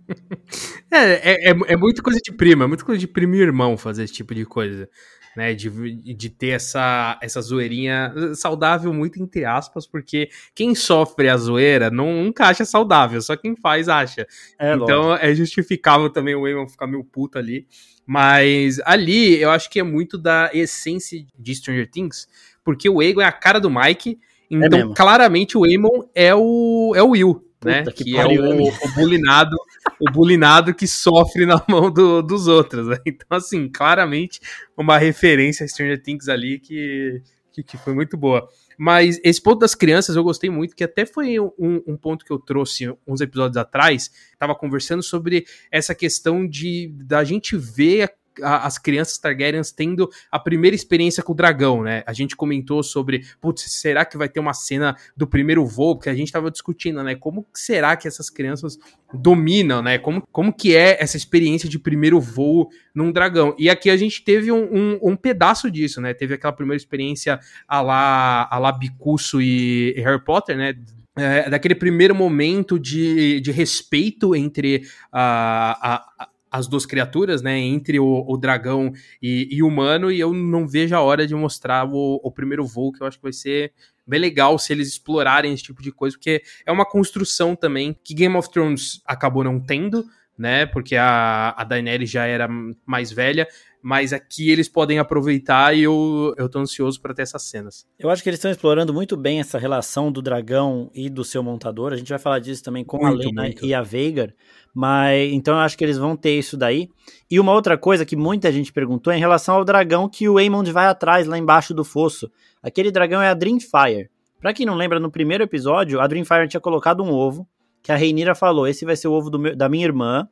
[0.90, 3.76] É, é, é, é muito coisa de prima, é muito coisa de primo e irmão
[3.76, 4.90] fazer esse tipo de coisa.
[5.36, 5.70] Né, de,
[6.16, 12.24] de ter essa, essa zoeirinha saudável, muito entre aspas, porque quem sofre a zoeira não,
[12.24, 14.26] nunca acha saudável, só quem faz acha.
[14.58, 15.26] É, então lógico.
[15.28, 17.68] é justificável também o Eamon ficar meio puto ali.
[18.08, 22.26] Mas ali eu acho que é muito da essência de Stranger Things,
[22.68, 24.20] porque o Egon é a cara do Mike,
[24.52, 27.86] é então é claramente o Eamon é o, é o Will, né?
[27.86, 29.56] Que, que é o, o bulinado,
[30.02, 32.98] o bulinado que sofre na mão do, dos outros, né?
[33.08, 34.42] Então, assim, claramente
[34.76, 37.22] uma referência a Stranger Things ali que,
[37.54, 38.46] que, que, foi muito boa.
[38.78, 42.34] Mas esse ponto das crianças eu gostei muito, que até foi um, um ponto que
[42.34, 44.12] eu trouxe uns episódios atrás.
[44.38, 50.40] Tava conversando sobre essa questão de da gente ver a, as crianças Targaryens tendo a
[50.40, 52.04] primeira experiência com o dragão, né?
[52.06, 55.96] A gente comentou sobre, putz, será que vai ter uma cena do primeiro voo?
[55.96, 57.16] Porque a gente tava discutindo, né?
[57.16, 58.78] Como será que essas crianças
[59.14, 59.98] dominam, né?
[59.98, 63.56] Como, como que é essa experiência de primeiro voo num dragão?
[63.58, 66.14] E aqui a gente teve um, um, um pedaço disso, né?
[66.14, 70.76] Teve aquela primeira experiência a lá, a lá Bicuço e, e Harry Potter, né?
[71.20, 78.00] É, daquele primeiro momento de, de respeito entre a, a, as duas criaturas, né, entre
[78.00, 82.20] o, o dragão e, o humano, e eu não vejo a hora de mostrar o,
[82.24, 83.74] o, primeiro voo, que eu acho que vai ser
[84.06, 88.14] bem legal se eles explorarem esse tipo de coisa, porque é uma construção também que
[88.14, 90.06] Game of Thrones acabou não tendo,
[90.38, 92.48] né, porque a, a Daenerys já era
[92.86, 93.48] mais velha,
[93.88, 97.88] mas aqui eles podem aproveitar e eu, eu tô ansioso para ter essas cenas.
[97.98, 101.42] Eu acho que eles estão explorando muito bem essa relação do dragão e do seu
[101.42, 101.94] montador.
[101.94, 103.66] A gente vai falar disso também com muito, a Lena muito.
[103.66, 104.34] e a Veigar,
[104.76, 106.90] mas então eu acho que eles vão ter isso daí.
[107.32, 110.38] E uma outra coisa que muita gente perguntou é em relação ao dragão que o
[110.38, 112.30] Aemond vai atrás lá embaixo do fosso.
[112.62, 114.10] Aquele dragão é a Dreamfire.
[114.42, 117.48] Para quem não lembra, no primeiro episódio, a Dreamfire tinha colocado um ovo
[117.82, 120.28] que a Reinira falou: "Esse vai ser o ovo meu, da minha irmã".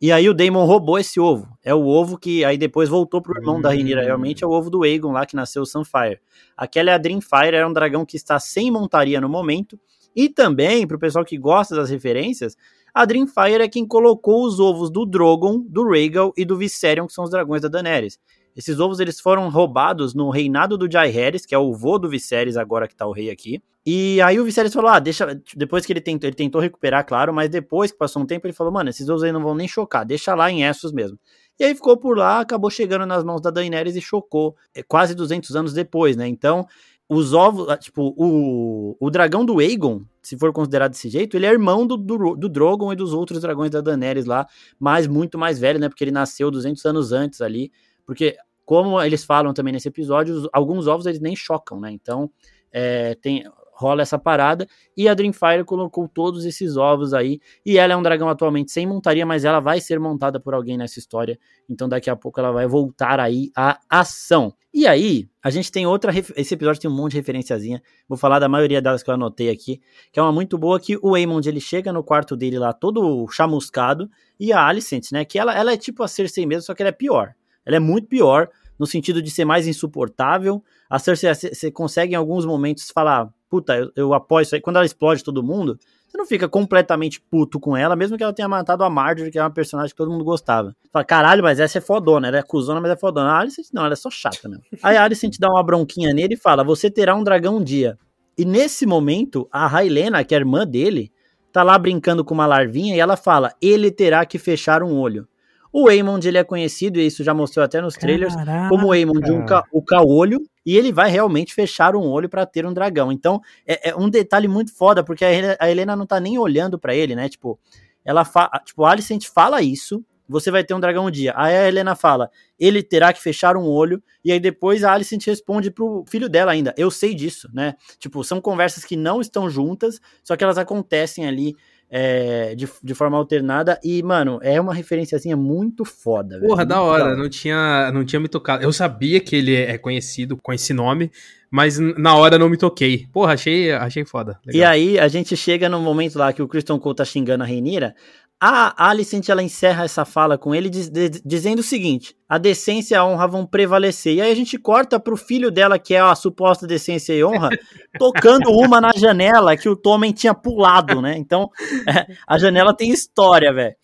[0.00, 1.46] E aí o Daemon roubou esse ovo.
[1.62, 4.02] É o ovo que aí depois voltou pro irmão da Rhaenyra.
[4.02, 6.18] Realmente é o ovo do Aegon lá que nasceu o Sunfire.
[6.56, 9.78] Aquela é a Dreamfire, era um dragão que está sem montaria no momento.
[10.16, 12.56] E também, pro pessoal que gosta das referências,
[12.94, 17.12] a Dreamfire é quem colocou os ovos do Drogon, do Rhaegal e do Viserion, que
[17.12, 18.18] são os dragões da Daenerys.
[18.60, 22.58] Esses ovos eles foram roubados no reinado do Jaehaerys, que é o vô do Viserys
[22.58, 23.62] agora que tá o rei aqui.
[23.86, 27.32] E aí o Viserys falou: "Ah, deixa, depois que ele tentou, ele tentou recuperar, claro,
[27.32, 29.66] mas depois que passou um tempo ele falou: "Mano, esses ovos aí não vão nem
[29.66, 31.18] chocar, deixa lá em Essos mesmo".
[31.58, 35.14] E aí ficou por lá, acabou chegando nas mãos da Daenerys e chocou, é, quase
[35.14, 36.28] 200 anos depois, né?
[36.28, 36.66] Então,
[37.08, 41.46] os ovos, ah, tipo, o, o dragão do Aegon, se for considerado desse jeito, ele
[41.46, 44.46] é irmão do, do, do Drogon e dos outros dragões da Daenerys lá,
[44.78, 45.88] mas muito mais velho, né?
[45.88, 47.72] Porque ele nasceu 200 anos antes ali.
[48.06, 48.36] Porque,
[48.70, 51.90] como eles falam também nesse episódio, alguns ovos eles nem chocam, né?
[51.90, 52.30] Então,
[52.70, 54.64] é, tem, rola essa parada.
[54.96, 57.40] E a Dreamfire colocou todos esses ovos aí.
[57.66, 60.78] E ela é um dragão atualmente sem montaria, mas ela vai ser montada por alguém
[60.78, 61.36] nessa história.
[61.68, 64.54] Então daqui a pouco ela vai voltar aí à ação.
[64.72, 66.12] E aí, a gente tem outra.
[66.36, 67.82] Esse episódio tem um monte de referenciazinha.
[68.08, 69.80] Vou falar da maioria delas que eu anotei aqui.
[70.12, 73.26] Que é uma muito boa que o Aemond ele chega no quarto dele lá todo
[73.32, 74.08] chamuscado.
[74.38, 75.24] E a Alicent, né?
[75.24, 77.34] Que ela, ela é tipo a Cersei mesmo, só que ela é pior.
[77.64, 78.48] Ela é muito pior
[78.80, 80.64] no sentido de ser mais insuportável.
[80.88, 84.60] A Cersei, você consegue em alguns momentos falar, puta, eu, eu apoio isso aí.
[84.60, 88.32] Quando ela explode todo mundo, você não fica completamente puto com ela, mesmo que ela
[88.32, 90.74] tenha matado a Marjorie, que é uma personagem que todo mundo gostava.
[90.90, 93.32] Fala, caralho, mas essa é fodona, ela é cuzona, mas é fodona.
[93.32, 94.64] A Alicent não, ela é só chata mesmo.
[94.82, 97.98] Aí a Alicent dá uma bronquinha nele e fala, você terá um dragão um dia.
[98.36, 101.12] E nesse momento, a Railena, que é a irmã dele,
[101.52, 105.28] tá lá brincando com uma larvinha e ela fala, ele terá que fechar um olho.
[105.72, 108.68] O Aemond, ele é conhecido, e isso já mostrou até nos trailers, Caraca.
[108.68, 112.44] como o Aemond, um, ca, o caolho, e ele vai realmente fechar um olho para
[112.44, 113.12] ter um dragão.
[113.12, 116.38] Então, é, é, um detalhe muito foda, porque a Helena, a Helena não tá nem
[116.38, 117.28] olhando para ele, né?
[117.28, 117.58] Tipo,
[118.04, 121.32] ela fa, tipo, a Alicent fala isso, você vai ter um dragão um dia.
[121.36, 125.26] Aí a Helena fala, ele terá que fechar um olho, e aí depois a Alicent
[125.26, 127.74] responde pro filho dela ainda, eu sei disso, né?
[127.98, 131.54] Tipo, são conversas que não estão juntas, só que elas acontecem ali
[131.90, 133.78] é, de, de forma alternada.
[133.82, 136.38] E, mano, é uma referenciazinha muito foda.
[136.38, 137.16] Porra, velho, da hora.
[137.16, 138.62] Não tinha, não tinha me tocado.
[138.62, 141.10] Eu sabia que ele é conhecido com esse nome,
[141.50, 143.08] mas na hora não me toquei.
[143.12, 144.38] Porra, achei, achei foda.
[144.46, 144.60] Legal.
[144.60, 147.46] E aí a gente chega no momento lá que o Christian Cole tá xingando a
[147.46, 147.94] Reinira.
[148.42, 152.94] A Alicent ela encerra essa fala com ele diz, diz, dizendo o seguinte: a decência
[152.94, 154.14] e a honra vão prevalecer.
[154.14, 157.50] E aí a gente corta pro filho dela, que é a suposta decência e honra,
[157.98, 161.18] tocando uma na janela que o Tommen tinha pulado, né?
[161.18, 161.50] Então,
[161.86, 163.76] é, a janela tem história, velho.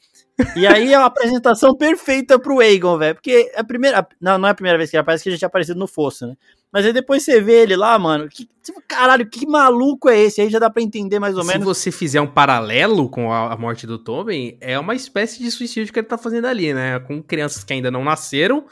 [0.54, 3.14] E aí é uma apresentação perfeita pro Aegon, velho.
[3.14, 4.06] Porque é a primeira.
[4.20, 5.86] Não, não é a primeira vez que ele aparece, que ele já tinha aparecido no
[5.86, 6.34] Fosso, né?
[6.76, 8.28] Mas aí depois você vê ele lá, mano.
[8.28, 10.42] Que, tipo, caralho, que maluco é esse?
[10.42, 11.62] Aí já dá pra entender mais ou Se menos.
[11.62, 15.50] Se você fizer um paralelo com a, a, morte do Tobin, é uma espécie de
[15.50, 16.98] suicídio que ele tá fazendo ali, né?
[16.98, 18.66] Com crianças que ainda não nasceram,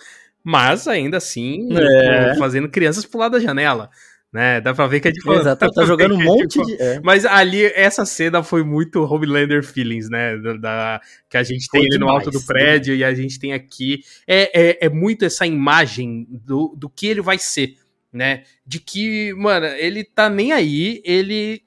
[0.45, 2.35] mas ainda assim é.
[2.37, 3.88] fazendo crianças pular da janela
[4.35, 4.61] né?
[4.61, 6.83] Dá pra ver que é de Exato, tá jogando um é monte de.
[6.83, 7.01] É.
[7.05, 10.37] Mas ali, essa cena foi muito Homelander feelings, né?
[10.38, 13.53] Da, da que a gente tem ali no alto do prédio e a gente tem
[13.53, 14.01] aqui.
[14.27, 17.77] É, é, é, muito essa imagem do, do que ele vai ser,
[18.14, 18.44] né?
[18.64, 21.62] De que, mano, ele tá nem aí, ele.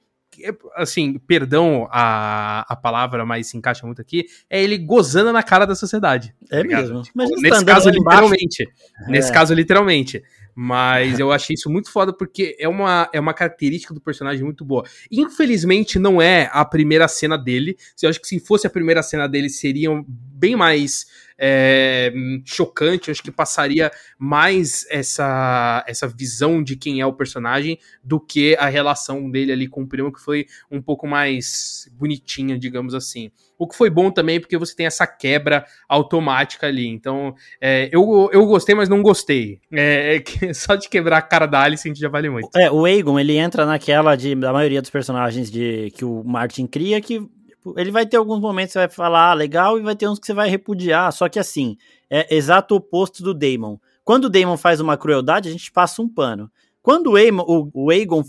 [0.76, 5.66] Assim, perdão a, a palavra, mas se encaixa muito aqui, é ele gozando na cara
[5.66, 6.32] da sociedade.
[6.48, 7.02] É tá mesmo.
[7.12, 8.68] Mas nesse caso, literalmente.
[9.08, 10.22] Nesse caso, literalmente.
[10.60, 14.64] Mas eu achei isso muito foda porque é uma, é uma característica do personagem muito
[14.64, 14.84] boa.
[15.08, 17.76] Infelizmente, não é a primeira cena dele.
[18.02, 21.06] Eu acho que se fosse a primeira cena dele, seriam bem mais
[21.38, 22.12] é,
[22.44, 28.56] chocante, acho que passaria mais essa, essa visão de quem é o personagem do que
[28.56, 33.30] a relação dele ali com o primo, que foi um pouco mais bonitinha, digamos assim.
[33.58, 36.86] O que foi bom também, porque você tem essa quebra automática ali.
[36.86, 39.60] Então, é, eu, eu gostei, mas não gostei.
[39.72, 42.48] É, é só de quebrar a cara da Alice, a gente já vale muito.
[42.56, 46.66] É, o Aegon, ele entra naquela de, da maioria dos personagens de que o Martin
[46.66, 47.28] cria, que
[47.76, 50.18] ele vai ter alguns momentos que você vai falar ah, legal e vai ter uns
[50.18, 51.12] que você vai repudiar.
[51.12, 51.76] Só que assim,
[52.10, 53.78] é exato oposto do Damon.
[54.04, 56.50] Quando o Damon faz uma crueldade, a gente passa um pano.
[56.80, 58.22] Quando o, Aemon, o, o Aegon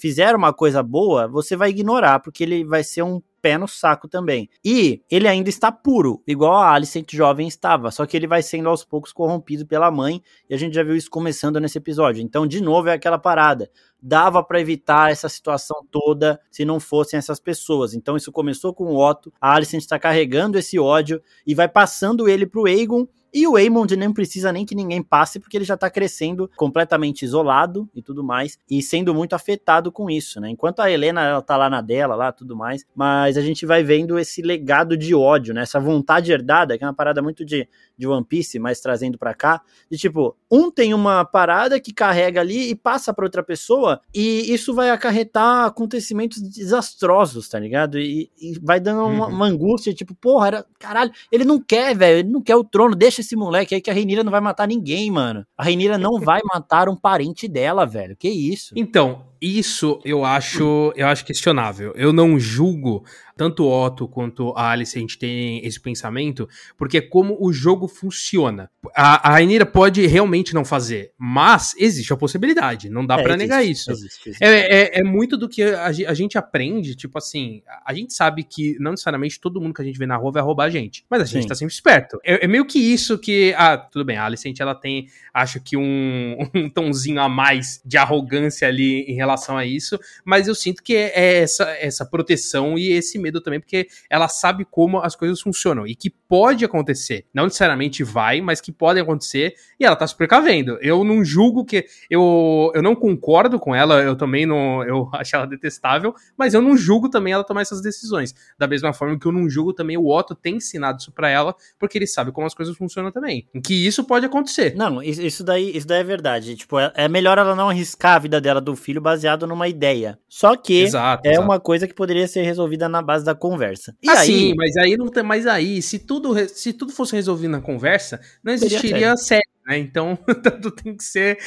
[0.00, 4.08] fizer uma coisa boa, você vai ignorar, porque ele vai ser um pé no saco
[4.08, 4.48] também.
[4.64, 8.70] E ele ainda está puro, igual a Alicent jovem estava, só que ele vai sendo
[8.70, 12.22] aos poucos corrompido pela mãe, e a gente já viu isso começando nesse episódio.
[12.22, 13.70] Então, de novo, é aquela parada.
[14.00, 17.92] Dava para evitar essa situação toda se não fossem essas pessoas.
[17.92, 22.26] Então, isso começou com o Otto, a Alicent está carregando esse ódio e vai passando
[22.26, 25.76] ele pro Aegon, e o Aemond nem precisa nem que ninguém passe, porque ele já
[25.76, 30.48] tá crescendo completamente isolado e tudo mais, e sendo muito afetado com isso, né?
[30.48, 33.82] Enquanto a Helena, ela tá lá na dela, lá, tudo mais, mas a gente vai
[33.82, 35.62] vendo esse legado de ódio, né?
[35.62, 39.34] Essa vontade herdada, que é uma parada muito de, de One Piece, mas trazendo para
[39.34, 44.00] cá, de tipo, um tem uma parada que carrega ali e passa para outra pessoa,
[44.14, 47.98] e isso vai acarretar acontecimentos desastrosos, tá ligado?
[47.98, 49.34] E, e vai dando uma, uhum.
[49.34, 52.94] uma, angústia, tipo, porra, era, caralho, ele não quer, velho, ele não quer o trono,
[52.94, 55.46] deixa esse moleque aí que a Reinira não vai matar ninguém, mano.
[55.56, 58.16] A Reinira não vai matar um parente dela, velho.
[58.16, 58.74] Que isso?
[58.76, 61.92] Então, isso eu acho, eu acho questionável.
[61.96, 63.04] Eu não julgo
[63.36, 67.52] tanto o Otto quanto a Alice a gente tem esse pensamento, porque é como o
[67.52, 68.70] jogo funciona.
[68.94, 73.36] A, a Rainira pode realmente não fazer, mas existe a possibilidade, não dá é, para
[73.36, 73.90] negar isso.
[73.90, 74.44] Existe, existe.
[74.44, 78.44] É, é, é, muito do que a, a, gente aprende, tipo assim, a gente sabe
[78.44, 81.04] que não necessariamente todo mundo que a gente vê na rua vai roubar a gente,
[81.10, 81.48] mas a gente Sim.
[81.48, 82.18] tá sempre esperto.
[82.24, 85.76] É, é, meio que isso que, ah, tudo bem, a Alicent ela tem, acho que
[85.76, 90.82] um, um tomzinho a mais de arrogância ali em relação a isso, mas eu sinto
[90.82, 95.14] que é, é essa, essa proteção e esse medo também, porque ela sabe como as
[95.16, 97.26] coisas funcionam e que pode acontecer.
[97.32, 100.78] Não necessariamente vai, mas que pode acontecer e ela tá se precavendo.
[100.80, 101.84] Eu não julgo que.
[102.08, 104.82] Eu, eu não concordo com ela, eu também não.
[104.84, 108.34] Eu acho ela detestável, mas eu não julgo também ela tomar essas decisões.
[108.58, 111.54] Da mesma forma que eu não julgo também o Otto ter ensinado isso pra ela,
[111.78, 113.46] porque ele sabe como as coisas funcionam também.
[113.54, 114.74] Em que isso pode acontecer.
[114.74, 116.56] Não, isso daí, isso daí é verdade.
[116.56, 120.18] Tipo, é, é melhor ela não arriscar a vida dela do filho baseado numa ideia.
[120.28, 121.46] Só que exato, é exato.
[121.46, 123.96] uma coisa que poderia ser resolvida na base da conversa.
[124.02, 127.14] E ah, aí, sim, mas aí não tem mais aí, se tudo se tudo fosse
[127.14, 129.42] resolvido na conversa, não existiria série.
[129.66, 129.78] Né?
[129.78, 131.38] Então, tudo tem que ser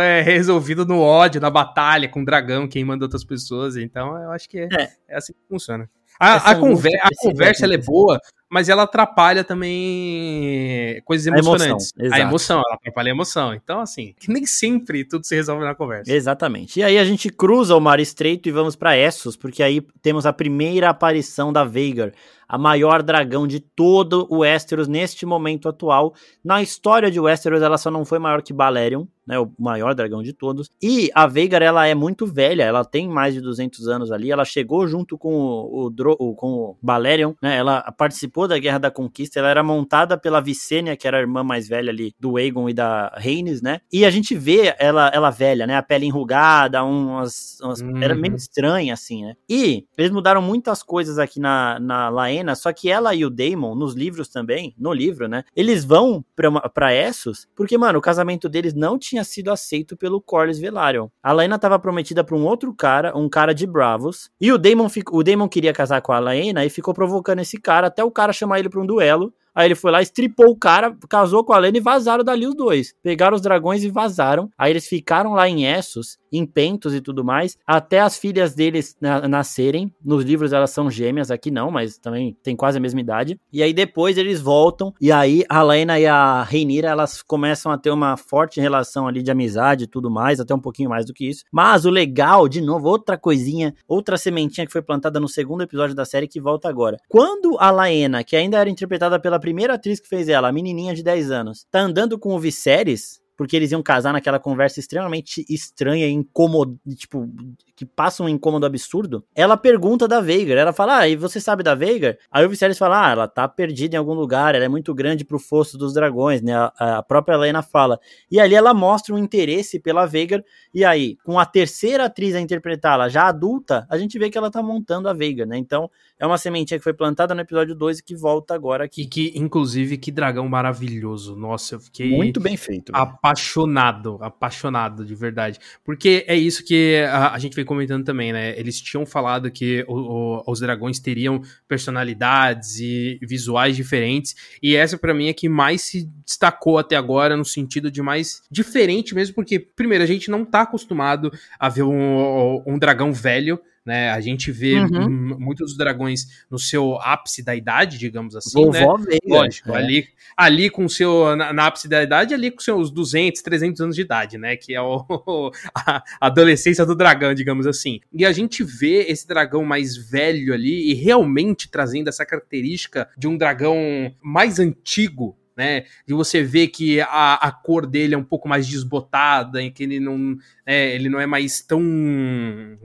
[0.00, 3.76] é, resolvido no ódio, na batalha, com o dragão queimando outras pessoas.
[3.76, 4.88] Então, eu acho que é, é.
[5.08, 5.88] é assim que funciona.
[6.18, 11.92] A, a, conver a conversa é boa, mas ela atrapalha também coisas emocionantes.
[11.98, 13.54] A emoção, a emoção, ela atrapalha a emoção.
[13.54, 16.12] Então, assim, que nem sempre tudo se resolve na conversa.
[16.12, 16.78] Exatamente.
[16.78, 20.26] E aí a gente cruza o Mar Estreito e vamos para Essos, porque aí temos
[20.26, 22.12] a primeira aparição da Veigar,
[22.48, 26.14] a maior dragão de todo o Westeros neste momento atual.
[26.44, 30.22] Na história de Westeros, ela só não foi maior que Balerion, né, o maior dragão
[30.22, 30.70] de todos.
[30.80, 34.44] E a Veigar, ela é muito velha, ela tem mais de 200 anos ali, ela
[34.44, 39.38] chegou junto com o, o, com o Balerion, né, ela participou da Guerra da Conquista,
[39.38, 42.74] ela era montada pela Vicênia, que era a irmã mais velha ali do Aegon e
[42.74, 47.58] da Rhaenys, né, e a gente vê ela, ela velha, né, a pele enrugada, umas,
[47.60, 48.02] umas uhum.
[48.02, 52.72] era meio estranha assim, né, e eles mudaram muitas coisas aqui na, na Laena, só
[52.72, 56.94] que ela e o Daemon, nos livros também, no livro, né, eles vão pra, pra
[56.94, 61.08] Essos, porque, mano, o casamento deles não tinha tinha sido aceito pelo Corlys Velaryon.
[61.22, 64.88] A Laena estava prometida para um outro cara, um cara de Bravos, e o Daemon,
[65.10, 68.32] o Daemon queria casar com a Laena e ficou provocando esse cara até o cara
[68.32, 69.32] chamar ele para um duelo.
[69.56, 72.54] Aí ele foi lá, estripou o cara, casou com a Lena e vazaram dali os
[72.54, 72.94] dois.
[73.02, 74.50] Pegaram os dragões e vazaram.
[74.58, 78.96] Aí eles ficaram lá em Essos, em Pentos e tudo mais, até as filhas deles
[79.00, 79.92] na nascerem.
[80.04, 83.40] Nos livros elas são gêmeas, aqui não, mas também tem quase a mesma idade.
[83.52, 87.78] E aí depois eles voltam, e aí a Lena e a Reinira, elas começam a
[87.78, 91.14] ter uma forte relação ali de amizade e tudo mais, até um pouquinho mais do
[91.14, 91.44] que isso.
[91.50, 95.94] Mas o legal, de novo, outra coisinha, outra sementinha que foi plantada no segundo episódio
[95.94, 96.98] da série que volta agora.
[97.08, 100.92] Quando a Laena, que ainda era interpretada pela primeira atriz que fez ela, a menininha
[100.92, 105.44] de 10 anos, tá andando com o Viserys, porque eles iam casar naquela conversa extremamente
[105.48, 107.28] estranha e incômoda, tipo,
[107.76, 109.22] que passa um incômodo absurdo.
[109.34, 112.16] Ela pergunta da Veigar, ela fala, ah, e você sabe da Veigar?
[112.30, 115.24] Aí o Viserys fala, ah, ela tá perdida em algum lugar, ela é muito grande
[115.24, 116.54] pro fosso dos dragões, né?
[116.54, 118.00] A, a própria Helena fala.
[118.30, 122.40] E ali ela mostra um interesse pela Veigar, e aí, com a terceira atriz a
[122.40, 125.58] interpretá-la já adulta, a gente vê que ela tá montando a Veigar, né?
[125.58, 129.02] Então, é uma sementinha que foi plantada no episódio 2 e que volta agora aqui.
[129.02, 131.36] E que, inclusive, que dragão maravilhoso.
[131.36, 132.10] Nossa, eu fiquei.
[132.10, 132.90] Muito bem feito.
[133.26, 135.58] Apaixonado, apaixonado, de verdade.
[135.84, 138.58] Porque é isso que a, a gente vem comentando também, né?
[138.58, 144.34] Eles tinham falado que o, o, os dragões teriam personalidades e visuais diferentes.
[144.62, 148.42] E essa, para mim, é que mais se destacou até agora, no sentido de mais
[148.50, 153.60] diferente mesmo, porque, primeiro, a gente não tá acostumado a ver um, um dragão velho
[153.86, 154.10] né?
[154.10, 155.36] A gente vê uhum.
[155.38, 159.04] muitos dragões no seu ápice da idade, digamos assim, Vovó né?
[159.06, 159.76] Veio, Lógico, é.
[159.76, 163.80] ali, ali com o seu na, na, ápice da idade, ali com seus 200, 300
[163.80, 164.56] anos de idade, né?
[164.56, 165.04] Que é o,
[165.72, 168.00] a adolescência do dragão, digamos assim.
[168.12, 173.28] E a gente vê esse dragão mais velho ali e realmente trazendo essa característica de
[173.28, 175.84] um dragão mais antigo, né?
[176.06, 179.82] De você ver que a, a cor dele é um pouco mais desbotada, em que
[179.82, 181.80] ele não, é, ele não é mais tão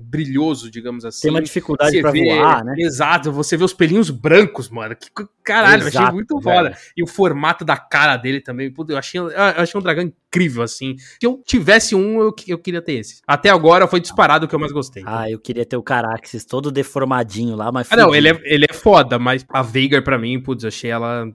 [0.01, 1.23] brilhoso, digamos assim.
[1.23, 2.75] Tem uma dificuldade para voar, né?
[2.77, 4.95] Exato, você vê os pelinhos brancos, mano.
[4.95, 5.09] Que
[5.43, 6.77] caralho, Exato, eu achei muito foda.
[6.95, 10.95] E o formato da cara dele também, eu achei, eu achei um dragão incrível, assim.
[10.97, 13.21] Se eu tivesse um, eu, eu queria ter esse.
[13.27, 15.03] Até agora foi disparado o que eu mais gostei.
[15.05, 17.91] Ah, eu queria ter o Caraxes todo deformadinho lá, mas.
[17.91, 21.27] Ah, não, ele é, ele é foda, mas a Veigar, pra mim, putz, achei ela.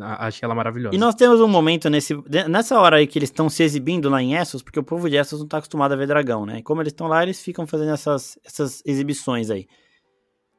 [0.00, 0.96] Achei ela maravilhosa.
[0.96, 2.16] E nós temos um momento nesse,
[2.48, 5.16] nessa hora aí que eles estão se exibindo lá em Essos, porque o povo de
[5.16, 6.58] Essos não tá acostumado a ver dragão, né?
[6.58, 9.66] E como eles estão lá, eles ficam fazendo essas, essas exibições aí.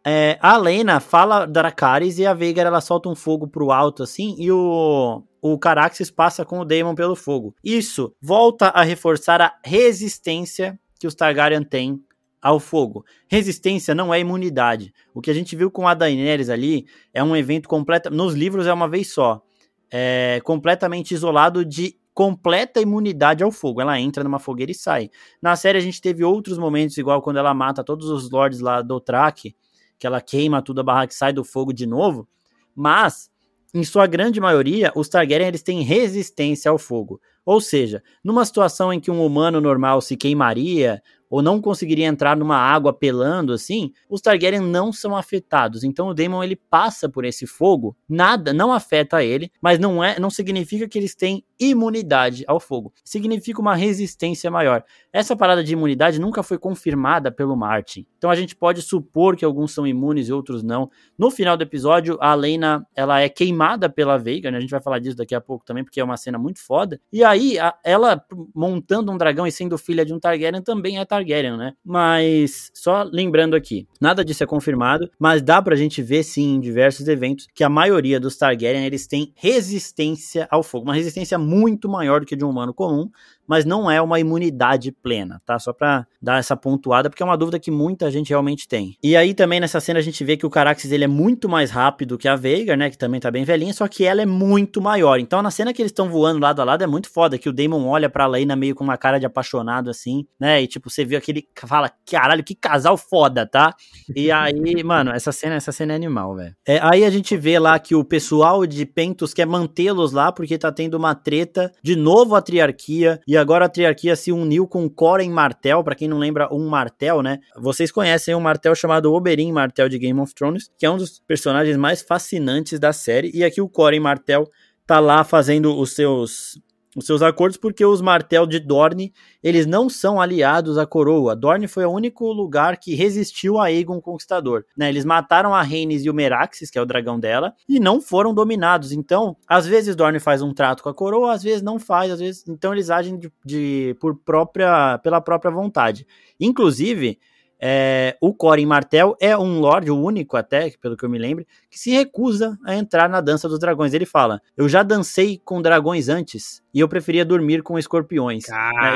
[0.08, 4.36] É, a Lena fala Dracarys e a Veigar ela solta um fogo pro alto assim
[4.38, 7.56] e o o Caraxes passa com o Daemon pelo fogo.
[7.64, 12.02] Isso volta a reforçar a resistência que os Targaryen têm
[12.42, 13.06] ao fogo.
[13.28, 14.92] Resistência não é imunidade.
[15.14, 18.10] O que a gente viu com a Daenerys ali é um evento completo.
[18.10, 19.44] Nos livros é uma vez só.
[19.92, 23.82] É completamente isolado de completa imunidade ao fogo.
[23.82, 25.12] Ela entra numa fogueira e sai.
[25.40, 28.82] Na série a gente teve outros momentos, igual quando ela mata todos os lords lá
[28.82, 29.56] do Track,
[29.98, 32.28] que ela queima tudo a barraca sai do fogo de novo.
[32.76, 33.30] Mas
[33.74, 37.20] em sua grande maioria, os Targaryen eles têm resistência ao fogo.
[37.46, 41.02] Ou seja, numa situação em que um humano normal se queimaria
[41.36, 45.84] ou não conseguiria entrar numa água pelando assim, os Targaryen não são afetados.
[45.84, 50.18] Então o Daemon ele passa por esse fogo, nada não afeta ele, mas não é,
[50.18, 52.94] não significa que eles têm imunidade ao fogo.
[53.04, 54.84] Significa uma resistência maior.
[55.12, 58.06] Essa parada de imunidade nunca foi confirmada pelo Martin.
[58.18, 60.90] Então a gente pode supor que alguns são imunes e outros não.
[61.18, 64.58] No final do episódio, a Lena, ela é queimada pela Veiga, né?
[64.58, 67.00] A gente vai falar disso daqui a pouco também, porque é uma cena muito foda.
[67.12, 71.06] E aí, a, ela montando um dragão e sendo filha de um Targaryen também é
[71.06, 71.25] Targaryen,
[71.58, 71.74] né?
[71.84, 76.60] Mas só lembrando aqui, nada disso é confirmado, mas dá pra gente ver sim em
[76.60, 81.90] diversos eventos que a maioria dos Targaryen eles têm resistência ao fogo, uma resistência muito
[81.90, 83.10] maior do que de um humano comum,
[83.48, 85.60] mas não é uma imunidade plena, tá?
[85.60, 88.98] Só pra dar essa pontuada, porque é uma dúvida que muita gente realmente tem.
[89.04, 91.72] E aí também nessa cena a gente vê que o Caraxes ele é muito mais
[91.72, 92.90] rápido que a Veigar, né?
[92.90, 95.20] Que também tá bem velhinha, só que ela é muito maior.
[95.20, 97.54] Então na cena que eles estão voando lado a lado é muito foda, que o
[97.54, 100.62] Damon olha pra Lena meio com uma cara de apaixonado assim, né?
[100.62, 101.48] E tipo, você vê aquele.
[101.66, 103.74] Fala, caralho, que casal foda, tá?
[104.16, 104.54] E aí,
[104.84, 106.56] mano, essa cena, essa cena é animal, velho.
[106.68, 110.58] É, aí a gente vê lá que o pessoal de Pentos quer mantê-los lá porque
[110.58, 114.90] tá tendo uma treta, de novo a triarquia, e agora a triarquia se uniu com
[114.90, 117.40] Coren Martel, para quem não lembra, um Martel, né?
[117.58, 121.20] Vocês conhecem um Martel chamado Oberyn Martel de Game of Thrones, que é um dos
[121.20, 124.50] personagens mais fascinantes da série, e aqui o Coren Martel
[124.86, 126.60] tá lá fazendo os seus
[126.96, 131.36] os seus acordos porque os Martel de Dorne, eles não são aliados à coroa.
[131.36, 134.88] Dorne foi o único lugar que resistiu a Aegon Conquistador, né?
[134.88, 138.34] Eles mataram a Rhaenys e o Meraxes, que é o dragão dela, e não foram
[138.34, 138.94] dominados.
[138.94, 142.20] Então, às vezes Dorne faz um trato com a coroa, às vezes não faz, às
[142.20, 146.08] vezes, então eles agem de, de por própria pela própria vontade.
[146.40, 147.20] Inclusive,
[147.62, 151.46] é, o Corin Martel é um Lorde, o único até, pelo que eu me lembro,
[151.70, 153.94] que se recusa a entrar na dança dos dragões.
[153.94, 158.46] Ele fala: Eu já dancei com dragões antes e eu preferia dormir com escorpiões.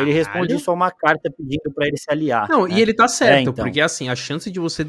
[0.02, 2.48] Ele responde a uma carta pedindo para ele se aliar.
[2.50, 2.76] Não, né?
[2.76, 3.54] e ele tá certo, é, então.
[3.54, 4.86] porque assim, a chance de você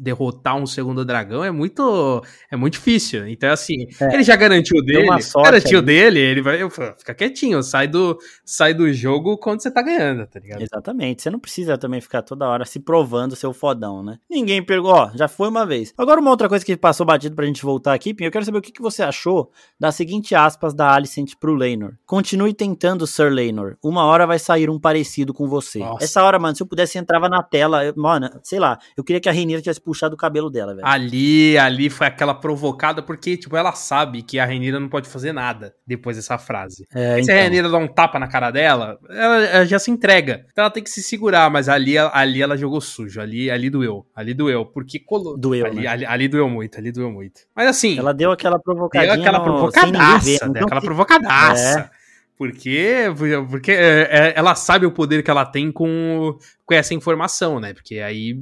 [0.00, 3.28] derrotar um segundo dragão é muito é muito difícil.
[3.28, 4.14] Então, assim, é.
[4.14, 5.08] ele já garantiu o dele.
[5.42, 5.84] Garantiu aí.
[5.84, 6.58] dele, ele vai.
[6.98, 10.62] Fica quietinho, sai do, sai do jogo quando você tá ganhando, tá ligado?
[10.62, 11.22] Exatamente.
[11.22, 14.18] Você não precisa também ficar toda hora se provando seu fodão, né?
[14.28, 15.92] Ninguém pegou, ó, já foi uma vez.
[15.96, 18.58] Agora, uma outra coisa que passou batido pra gente voltar aqui, Pim, eu quero saber
[18.58, 21.94] o que, que você achou da seguinte aspas da Alicent pro Leinor.
[22.06, 23.76] Continue tentando, Sir Leinor.
[23.82, 25.80] Uma hora vai sair um parecido com você.
[25.80, 26.04] Nossa.
[26.04, 29.20] Essa hora, mano, se eu pudesse entrava na tela, eu, mano, sei lá, eu queria
[29.20, 30.86] que a Renira tivesse puxado o cabelo dela, velho.
[30.86, 35.32] Ali, ali foi aquela provocada, porque, tipo, ela sabe que a Renira não pode fazer
[35.32, 36.86] nada depois dessa frase.
[36.94, 37.34] É, se então.
[37.34, 40.46] a Renira dá um tapa na cara dela, ela, ela, já se entrega.
[40.52, 43.20] Então ela tem que se segurar, mas ali, ali ela jogou sujo.
[43.20, 44.06] Ali, ali doeu.
[44.14, 44.64] Ali doeu.
[44.64, 45.36] Porque colou.
[45.36, 45.66] Doeu.
[45.66, 45.86] Ali, né?
[45.88, 47.40] ali, ali, doeu muito, ali doeu muito.
[47.54, 47.98] Mas assim.
[47.98, 49.12] Ela deu aquela provocadinha.
[49.12, 50.60] Deu aquela provocadaça, né?
[50.62, 51.90] Aquela provocadaça.
[51.96, 51.99] É.
[52.40, 53.04] Porque,
[53.50, 57.74] porque é, é, ela sabe o poder que ela tem com, com essa informação, né?
[57.74, 58.32] Porque aí,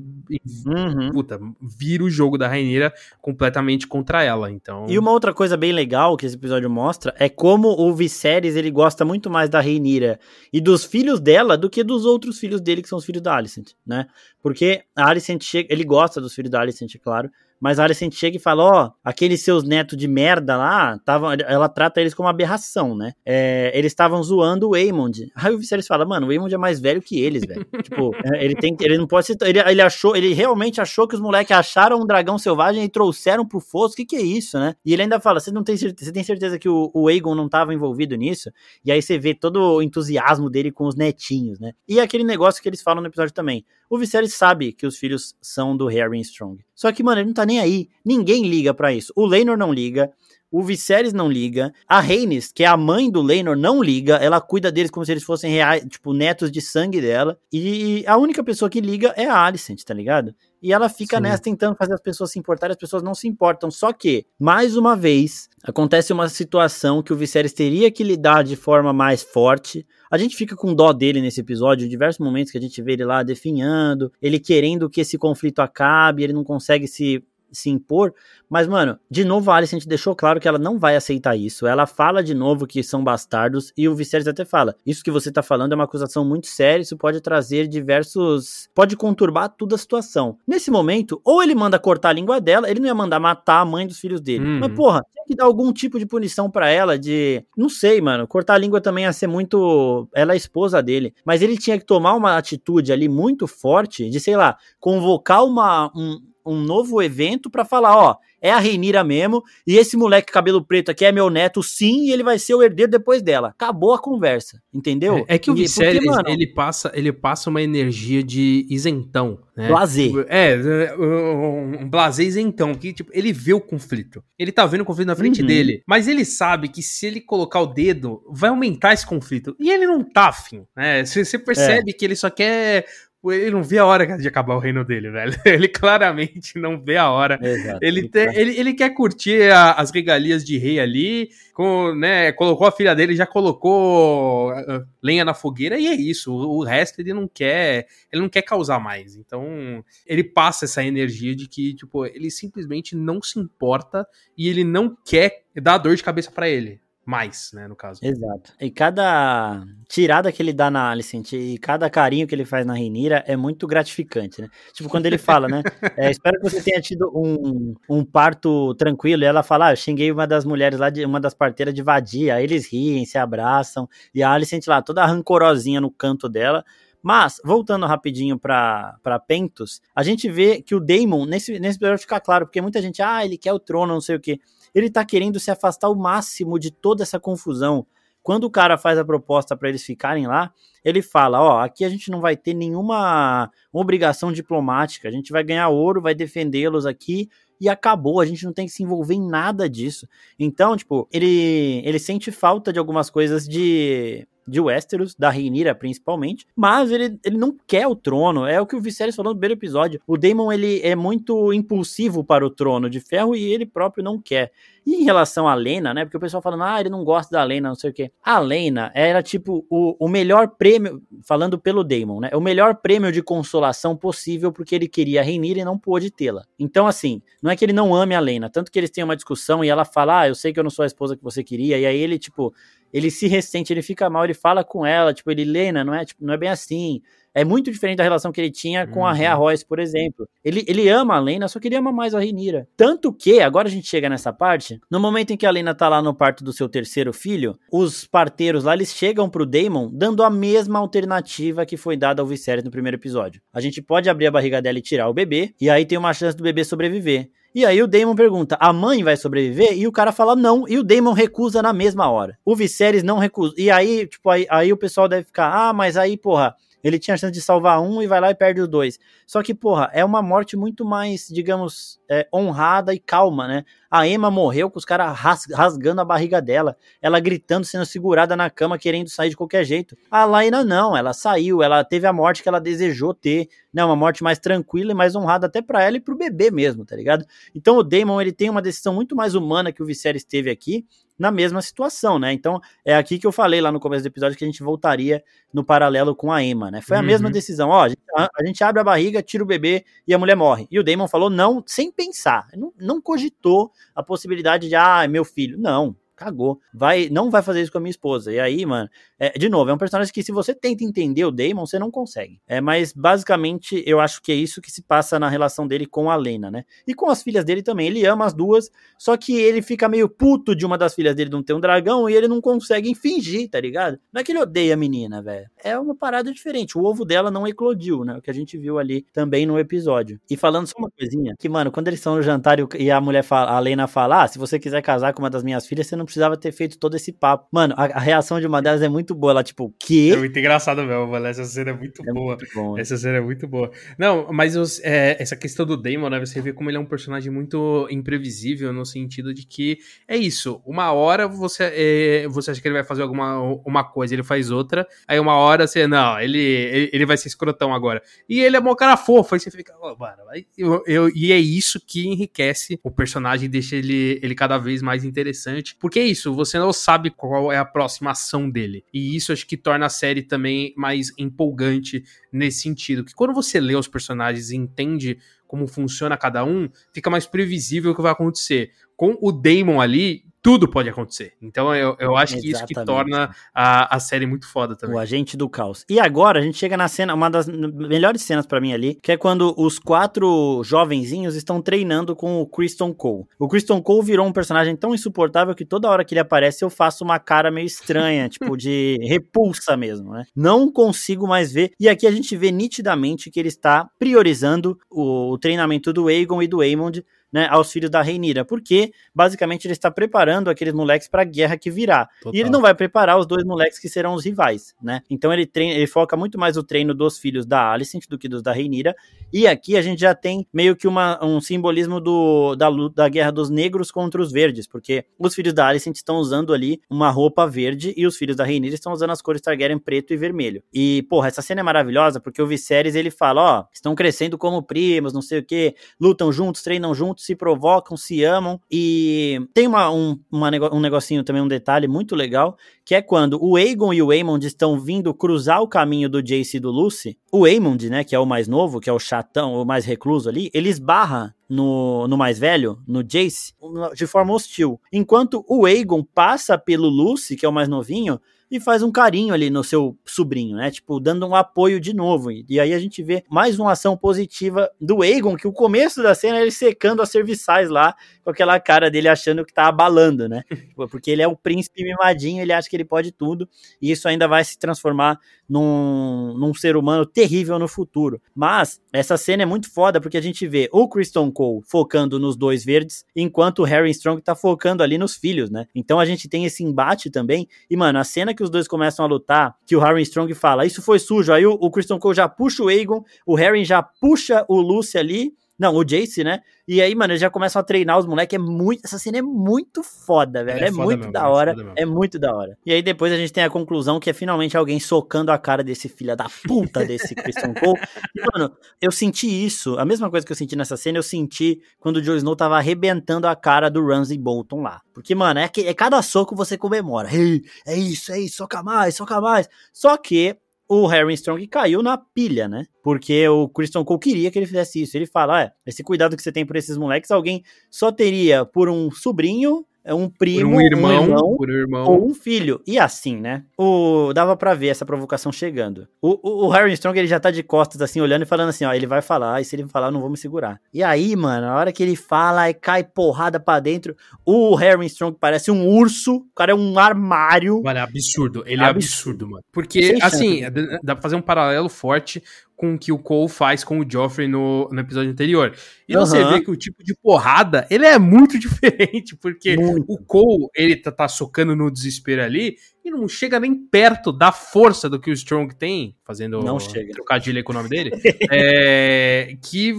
[0.64, 1.10] uhum.
[1.10, 4.86] puta, vira o jogo da Rainha completamente contra ela, então...
[4.88, 8.70] E uma outra coisa bem legal que esse episódio mostra é como o Viserys, ele
[8.70, 10.20] gosta muito mais da Rainira
[10.52, 13.34] e dos filhos dela do que dos outros filhos dele, que são os filhos da
[13.34, 14.06] Alicent, né?
[14.40, 15.72] Porque a Alicent chega...
[15.72, 17.28] Ele gosta dos filhos da Alicent, é claro,
[17.60, 21.32] mas a Alicent chega e fala: Ó, oh, aqueles seus netos de merda lá, tavam,
[21.32, 23.12] ela trata eles como aberração, né?
[23.24, 25.30] É, eles estavam zoando o Aemond.
[25.34, 27.66] Aí o Viserys fala: Mano, o Aemond é mais velho que eles, velho.
[27.82, 29.36] tipo, é, ele tem ele não pode ser.
[29.42, 33.46] Ele, ele achou, ele realmente achou que os moleques acharam um dragão selvagem e trouxeram
[33.46, 33.94] pro fosso.
[33.94, 34.74] O que, que é isso, né?
[34.84, 37.34] E ele ainda fala: Você não tem certeza, você tem certeza que o, o Aegon
[37.34, 38.50] não estava envolvido nisso?
[38.84, 41.72] E aí você vê todo o entusiasmo dele com os netinhos, né?
[41.88, 43.64] E aquele negócio que eles falam no episódio também.
[43.90, 46.62] O Viserys sabe que os filhos são do Harry Strong.
[46.74, 47.88] Só que, mano, ele não tá nem aí.
[48.04, 49.12] Ninguém liga para isso.
[49.16, 50.12] O Leinor não liga.
[50.50, 54.40] o Viserys não liga, a Rhaenys, que é a mãe do Lenor, não liga, ela
[54.40, 58.42] cuida deles como se eles fossem reais, tipo, netos de sangue dela, e a única
[58.42, 60.34] pessoa que liga é a Alicent, tá ligado?
[60.60, 61.22] E ela fica Sim.
[61.22, 63.70] nessa tentando fazer as pessoas se importarem, as pessoas não se importam.
[63.70, 68.56] Só que, mais uma vez, acontece uma situação que o Viserys teria que lidar de
[68.56, 69.86] forma mais forte.
[70.10, 72.94] A gente fica com dó dele nesse episódio, em diversos momentos que a gente vê
[72.94, 78.14] ele lá definhando, ele querendo que esse conflito acabe, ele não consegue se se impor.
[78.48, 81.66] Mas, mano, de novo a Alicent deixou claro que ela não vai aceitar isso.
[81.66, 85.30] Ela fala de novo que são bastardos e o Viserys até fala: Isso que você
[85.30, 88.68] tá falando é uma acusação muito séria, isso pode trazer diversos.
[88.74, 90.38] pode conturbar toda a situação.
[90.46, 93.64] Nesse momento, ou ele manda cortar a língua dela, ele não ia mandar matar a
[93.64, 94.44] mãe dos filhos dele.
[94.44, 94.60] Uhum.
[94.60, 97.44] Mas, porra, tem que dar algum tipo de punição para ela, de.
[97.56, 98.26] Não sei, mano.
[98.26, 100.08] Cortar a língua também ia ser muito.
[100.14, 101.14] Ela é esposa dele.
[101.24, 105.90] Mas ele tinha que tomar uma atitude ali muito forte de, sei lá, convocar uma.
[105.94, 106.18] Um,
[106.48, 110.90] um novo evento para falar, ó, é a Reinira mesmo, e esse moleque cabelo preto
[110.90, 113.48] aqui é meu neto, sim, e ele vai ser o herdeiro depois dela.
[113.48, 115.24] Acabou a conversa, entendeu?
[115.28, 119.66] É, é que o Viserys, ele passa, ele passa uma energia de isentão, né?
[119.66, 120.26] Blazer.
[120.28, 124.22] É, um blazer isentão, que tipo, ele vê o conflito.
[124.38, 125.46] Ele tá vendo o conflito na frente uhum.
[125.46, 129.56] dele, mas ele sabe que se ele colocar o dedo, vai aumentar esse conflito.
[129.58, 131.04] E ele não tá afim, né?
[131.04, 131.94] Você percebe é.
[131.94, 132.86] que ele só quer
[133.24, 135.32] ele não vê a hora de acabar o reino dele, velho.
[135.44, 137.38] Ele claramente não vê a hora.
[137.42, 142.30] Exato, ele, te, ele, ele quer curtir a, as regalias de rei ali, com, né,
[142.32, 146.32] colocou a filha dele, já colocou uh, lenha na fogueira e é isso.
[146.32, 149.16] O, o, resto ele não quer, ele não quer causar mais.
[149.16, 154.06] Então, ele passa essa energia de que, tipo, ele simplesmente não se importa
[154.36, 158.00] e ele não quer dar dor de cabeça para ele mais, né, no caso.
[158.02, 158.52] Exato.
[158.60, 162.74] E cada tirada que ele dá na Alicent e cada carinho que ele faz na
[162.74, 164.48] Renira é muito gratificante, né?
[164.74, 165.62] Tipo, quando ele fala, né?
[165.96, 169.22] É, espero que você tenha tido um, um parto tranquilo.
[169.22, 171.82] E ela fala, ah, eu xinguei uma das mulheres lá, de uma das parteiras de
[171.82, 172.34] vadia.
[172.34, 173.88] Aí eles riem, se abraçam.
[174.14, 176.62] E a Alicent lá, toda rancorosinha no canto dela.
[177.02, 182.20] Mas, voltando rapidinho para Pentos, a gente vê que o Daemon, nesse, nesse episódio fica
[182.20, 184.38] claro, porque muita gente, ah, ele quer o trono, não sei o quê
[184.74, 187.86] ele tá querendo se afastar o máximo de toda essa confusão.
[188.22, 190.52] Quando o cara faz a proposta para eles ficarem lá,
[190.84, 195.42] ele fala: Ó, aqui a gente não vai ter nenhuma obrigação diplomática, a gente vai
[195.42, 197.28] ganhar ouro, vai defendê-los aqui
[197.60, 200.06] e acabou, a gente não tem que se envolver em nada disso.
[200.38, 206.46] Então, tipo, ele, ele sente falta de algumas coisas de de Westeros, da Rhaenyra principalmente,
[206.56, 209.58] mas ele, ele não quer o trono, é o que o Viserys falou no primeiro
[209.58, 210.00] episódio.
[210.06, 214.20] O Daemon, ele é muito impulsivo para o trono de ferro e ele próprio não
[214.20, 214.50] quer.
[214.88, 217.44] E em relação a Lena, né, porque o pessoal falando, ah, ele não gosta da
[217.44, 218.10] Lena, não sei o quê.
[218.24, 223.12] A Lena era, tipo, o, o melhor prêmio, falando pelo Daemon, né, o melhor prêmio
[223.12, 226.42] de consolação possível porque ele queria a Rhaenyra e não pôde tê-la.
[226.58, 229.14] Então, assim, não é que ele não ame a Lena, tanto que eles têm uma
[229.14, 231.44] discussão e ela fala, ah, eu sei que eu não sou a esposa que você
[231.44, 232.54] queria, e aí ele, tipo,
[232.92, 236.04] ele se ressente, ele fica mal, ele fala com ela, tipo, ele, Lena, não é,
[236.04, 237.00] tipo, não é bem assim.
[237.34, 239.06] É muito diferente da relação que ele tinha com uhum.
[239.06, 240.28] a Rhea Royce, por exemplo.
[240.44, 242.66] Ele, ele ama a Lena, só que ele ama mais a Rhaenyra.
[242.76, 245.88] Tanto que, agora a gente chega nessa parte, no momento em que a Lena tá
[245.88, 250.24] lá no parto do seu terceiro filho, os parteiros lá, eles chegam pro Daemon dando
[250.24, 253.40] a mesma alternativa que foi dada ao Viserys no primeiro episódio.
[253.52, 256.14] A gente pode abrir a barriga dela e tirar o bebê, e aí tem uma
[256.14, 257.30] chance do bebê sobreviver.
[257.54, 259.76] E aí o Damon pergunta: a mãe vai sobreviver?
[259.76, 262.38] E o cara fala não, e o Damon recusa na mesma hora.
[262.44, 263.54] O Viserys não recusa.
[263.56, 266.54] E aí, tipo, aí, aí o pessoal deve ficar: ah, mas aí, porra,
[266.88, 268.98] ele tinha a chance de salvar um e vai lá e perde os dois.
[269.26, 273.64] Só que, porra, é uma morte muito mais, digamos, é, honrada e calma, né?
[273.90, 278.50] A Emma morreu com os caras rasgando a barriga dela, ela gritando, sendo segurada na
[278.50, 279.96] cama, querendo sair de qualquer jeito.
[280.10, 283.84] A Laina não, ela saiu, ela teve a morte que ela desejou ter, né?
[283.84, 286.96] Uma morte mais tranquila e mais honrada até para ela e pro bebê mesmo, tá
[286.96, 287.24] ligado?
[287.54, 290.84] Então o Damon, ele tem uma decisão muito mais humana que o Viserys teve aqui,
[291.18, 292.32] na mesma situação, né?
[292.32, 295.22] Então, é aqui que eu falei lá no começo do episódio que a gente voltaria
[295.52, 296.80] no paralelo com a Emma, né?
[296.80, 297.06] Foi a uhum.
[297.06, 300.14] mesma decisão, ó, a gente, a, a gente, abre a barriga, tira o bebê e
[300.14, 300.68] a mulher morre.
[300.70, 305.08] E o Damon falou não, sem pensar, não, não cogitou a possibilidade de, ah, é
[305.08, 305.58] meu filho.
[305.58, 306.60] Não, cagou.
[306.74, 308.32] Vai, não vai fazer isso com a minha esposa.
[308.32, 308.88] E aí, mano,
[309.18, 311.90] é, de novo, é um personagem que se você tenta entender o Damon, você não
[311.90, 312.40] consegue.
[312.46, 316.10] É, mas basicamente eu acho que é isso que se passa na relação dele com
[316.10, 316.64] a Lena, né?
[316.86, 317.86] E com as filhas dele também.
[317.86, 321.30] Ele ama as duas, só que ele fica meio puto de uma das filhas dele
[321.30, 323.98] não ter um dragão e ele não consegue fingir, tá ligado?
[324.12, 325.48] Não é que ele odeia a menina, velho.
[325.62, 326.76] É uma parada diferente.
[326.76, 328.16] O ovo dela não eclodiu, né?
[328.16, 330.20] O que a gente viu ali também no episódio.
[330.28, 333.22] E falando só uma coisinha, que, mano, quando eles estão no jantar e a mulher
[333.22, 335.96] fala, a Lena fala, ah, se você quiser casar com uma das minhas filhas, você
[335.96, 337.46] não precisava ter feito todo esse papo.
[337.52, 339.32] Mano, a, a reação de uma delas é muito boa.
[339.32, 340.12] Ela, tipo, que?
[340.12, 341.26] É muito engraçado mesmo, mano.
[341.26, 342.36] Essa cena é muito é boa.
[342.36, 343.70] Muito bom, essa cena é muito boa.
[343.98, 346.18] Não, mas os, é, essa questão do Damon, né?
[346.20, 350.60] Você vê como ele é um personagem muito imprevisível no sentido de que é isso.
[350.64, 354.50] Uma hora você, é, você acha que ele vai fazer alguma uma coisa, ele faz
[354.50, 354.86] outra.
[355.06, 358.02] Aí uma hora você, não, ele, ele, ele vai ser escrotão agora.
[358.28, 359.34] E ele é um cara fofo.
[359.34, 360.22] Aí você fica, oh, mano,
[360.56, 365.04] eu, eu, e é isso que enriquece o personagem, deixa ele, ele cada vez mais
[365.04, 365.76] interessante.
[365.78, 368.84] Porque é isso, você não sabe qual é a próxima ação dele.
[368.92, 373.04] E isso acho que torna a série também mais empolgante nesse sentido.
[373.04, 377.92] Que quando você lê os personagens e entende como funciona cada um, fica mais previsível
[377.92, 378.70] o que vai acontecer.
[378.96, 381.34] Com o Damon ali, tudo pode acontecer.
[381.42, 382.42] Então eu, eu acho Exatamente.
[382.42, 384.96] que isso que torna a, a série muito foda também.
[384.96, 385.84] O agente do caos.
[385.90, 389.12] E agora a gente chega na cena, uma das melhores cenas para mim ali, que
[389.12, 393.26] é quando os quatro jovenzinhos estão treinando com o Kristen Cole.
[393.38, 396.70] O Kristen Cole virou um personagem tão insuportável que toda hora que ele aparece eu
[396.70, 400.24] faço uma cara meio estranha, tipo de repulsa mesmo, né?
[400.34, 401.72] Não consigo mais ver.
[401.78, 406.42] E aqui a gente vê nitidamente que ele está priorizando o, o treinamento do Aegon
[406.42, 411.08] e do Aemond né, aos filhos da Reinira, porque basicamente ele está preparando aqueles moleques
[411.08, 412.08] para a guerra que virá.
[412.20, 412.34] Total.
[412.34, 415.02] E ele não vai preparar os dois moleques que serão os rivais, né?
[415.10, 418.28] Então ele treina, ele foca muito mais o treino dos filhos da Alicent do que
[418.28, 418.94] dos da Reinira.
[419.32, 423.30] E aqui a gente já tem meio que uma, um simbolismo do, da, da guerra
[423.30, 427.46] dos negros contra os verdes, porque os filhos da Alicent estão usando ali uma roupa
[427.46, 430.62] verde e os filhos da Reinira estão usando as cores Targaryen preto e vermelho.
[430.72, 434.62] E, porra, essa cena é maravilhosa porque o Viserys ele fala, ó, estão crescendo como
[434.62, 438.60] primos, não sei o que, lutam juntos, treinam juntos se provocam, se amam.
[438.70, 443.38] E tem uma, um, uma, um negocinho também, um detalhe muito legal, que é quando
[443.42, 447.18] o Aegon e o Aemond estão vindo cruzar o caminho do Jace e do Lucy,
[447.32, 450.28] o Aemond, né, que é o mais novo, que é o chatão, o mais recluso
[450.28, 453.52] ali, ele esbarra no, no mais velho, no Jace,
[453.94, 454.80] de forma hostil.
[454.92, 459.34] Enquanto o Aegon passa pelo Lucy, que é o mais novinho, e faz um carinho
[459.34, 460.70] ali no seu sobrinho, né?
[460.70, 462.30] Tipo, dando um apoio de novo.
[462.30, 466.14] E aí a gente vê mais uma ação positiva do Aegon, que o começo da
[466.14, 467.94] cena é ele secando as serviçais lá,
[468.24, 470.42] com aquela cara dele achando que tá abalando, né?
[470.90, 473.48] Porque ele é o príncipe mimadinho, ele acha que ele pode tudo,
[473.80, 475.18] e isso ainda vai se transformar
[475.48, 478.20] num, num ser humano terrível no futuro.
[478.34, 482.36] Mas essa cena é muito foda porque a gente vê o Kristen Cole focando nos
[482.36, 485.66] dois verdes, enquanto o Harry Strong tá focando ali nos filhos, né?
[485.74, 487.48] Então a gente tem esse embate também.
[487.68, 490.64] E, mano, a cena que os dois começam a lutar, que o Harry Strong fala,
[490.64, 493.82] isso foi sujo, aí o, o Kristen Cole já puxa o Aegon, o Harry já
[493.82, 496.40] puxa o Lucy ali, não, o Jace, né?
[496.68, 498.36] E aí, mano, eles já começam a treinar os moleques.
[498.36, 498.84] É muito.
[498.84, 500.64] Essa cena é muito foda, velho.
[500.64, 501.56] É, é foda muito mesmo, da é hora.
[501.76, 502.56] É, é, muito da hora.
[502.64, 505.64] E aí depois a gente tem a conclusão que é finalmente alguém socando a cara
[505.64, 507.78] desse filho da puta desse Christian Cole.
[508.14, 509.78] E, mano, eu senti isso.
[509.78, 512.56] A mesma coisa que eu senti nessa cena, eu senti quando o Jon Snow tava
[512.56, 514.80] arrebentando a cara do Ramsay Bolton lá.
[514.92, 517.08] Porque, mano, é, que, é cada soco você comemora.
[517.12, 519.48] Ei, é isso, é isso, soca mais, soca mais.
[519.72, 520.36] Só que
[520.68, 522.66] o Harry Strong caiu na pilha, né?
[522.82, 524.96] Porque o Christian Cole queria que ele fizesse isso.
[524.96, 528.68] Ele fala: ah, esse cuidado que você tem por esses moleques, alguém só teria por
[528.68, 529.64] um sobrinho
[529.94, 532.60] um primo, um irmão, um irmão, irmão, ou um filho.
[532.66, 533.44] E assim, né?
[533.56, 535.88] O, dava para ver essa provocação chegando.
[536.00, 538.64] O, o, o, Harry Strong, ele já tá de costas, assim, olhando e falando assim,
[538.64, 540.60] ó, ele vai falar, e se ele falar, eu não vou me segurar.
[540.72, 544.86] E aí, mano, a hora que ele fala e cai porrada para dentro, o Harry
[544.86, 547.62] Strong parece um urso, o cara é um armário.
[547.62, 549.44] Mano, é absurdo, ele é absurdo, mano.
[549.52, 550.42] Porque, assim,
[550.82, 552.22] dá pra fazer um paralelo forte
[552.58, 555.54] com o que o Cole faz com o Joffrey no, no episódio anterior.
[555.88, 556.04] E uhum.
[556.04, 559.84] você vê que o tipo de porrada, ele é muito diferente, porque muito.
[559.88, 562.56] o Cole, ele tá, tá socando no desespero ali,
[562.88, 566.92] e não chega nem perto da força do que o Strong tem, fazendo não chega.
[566.92, 567.90] trocadilho com o nome dele,
[568.32, 569.72] é, que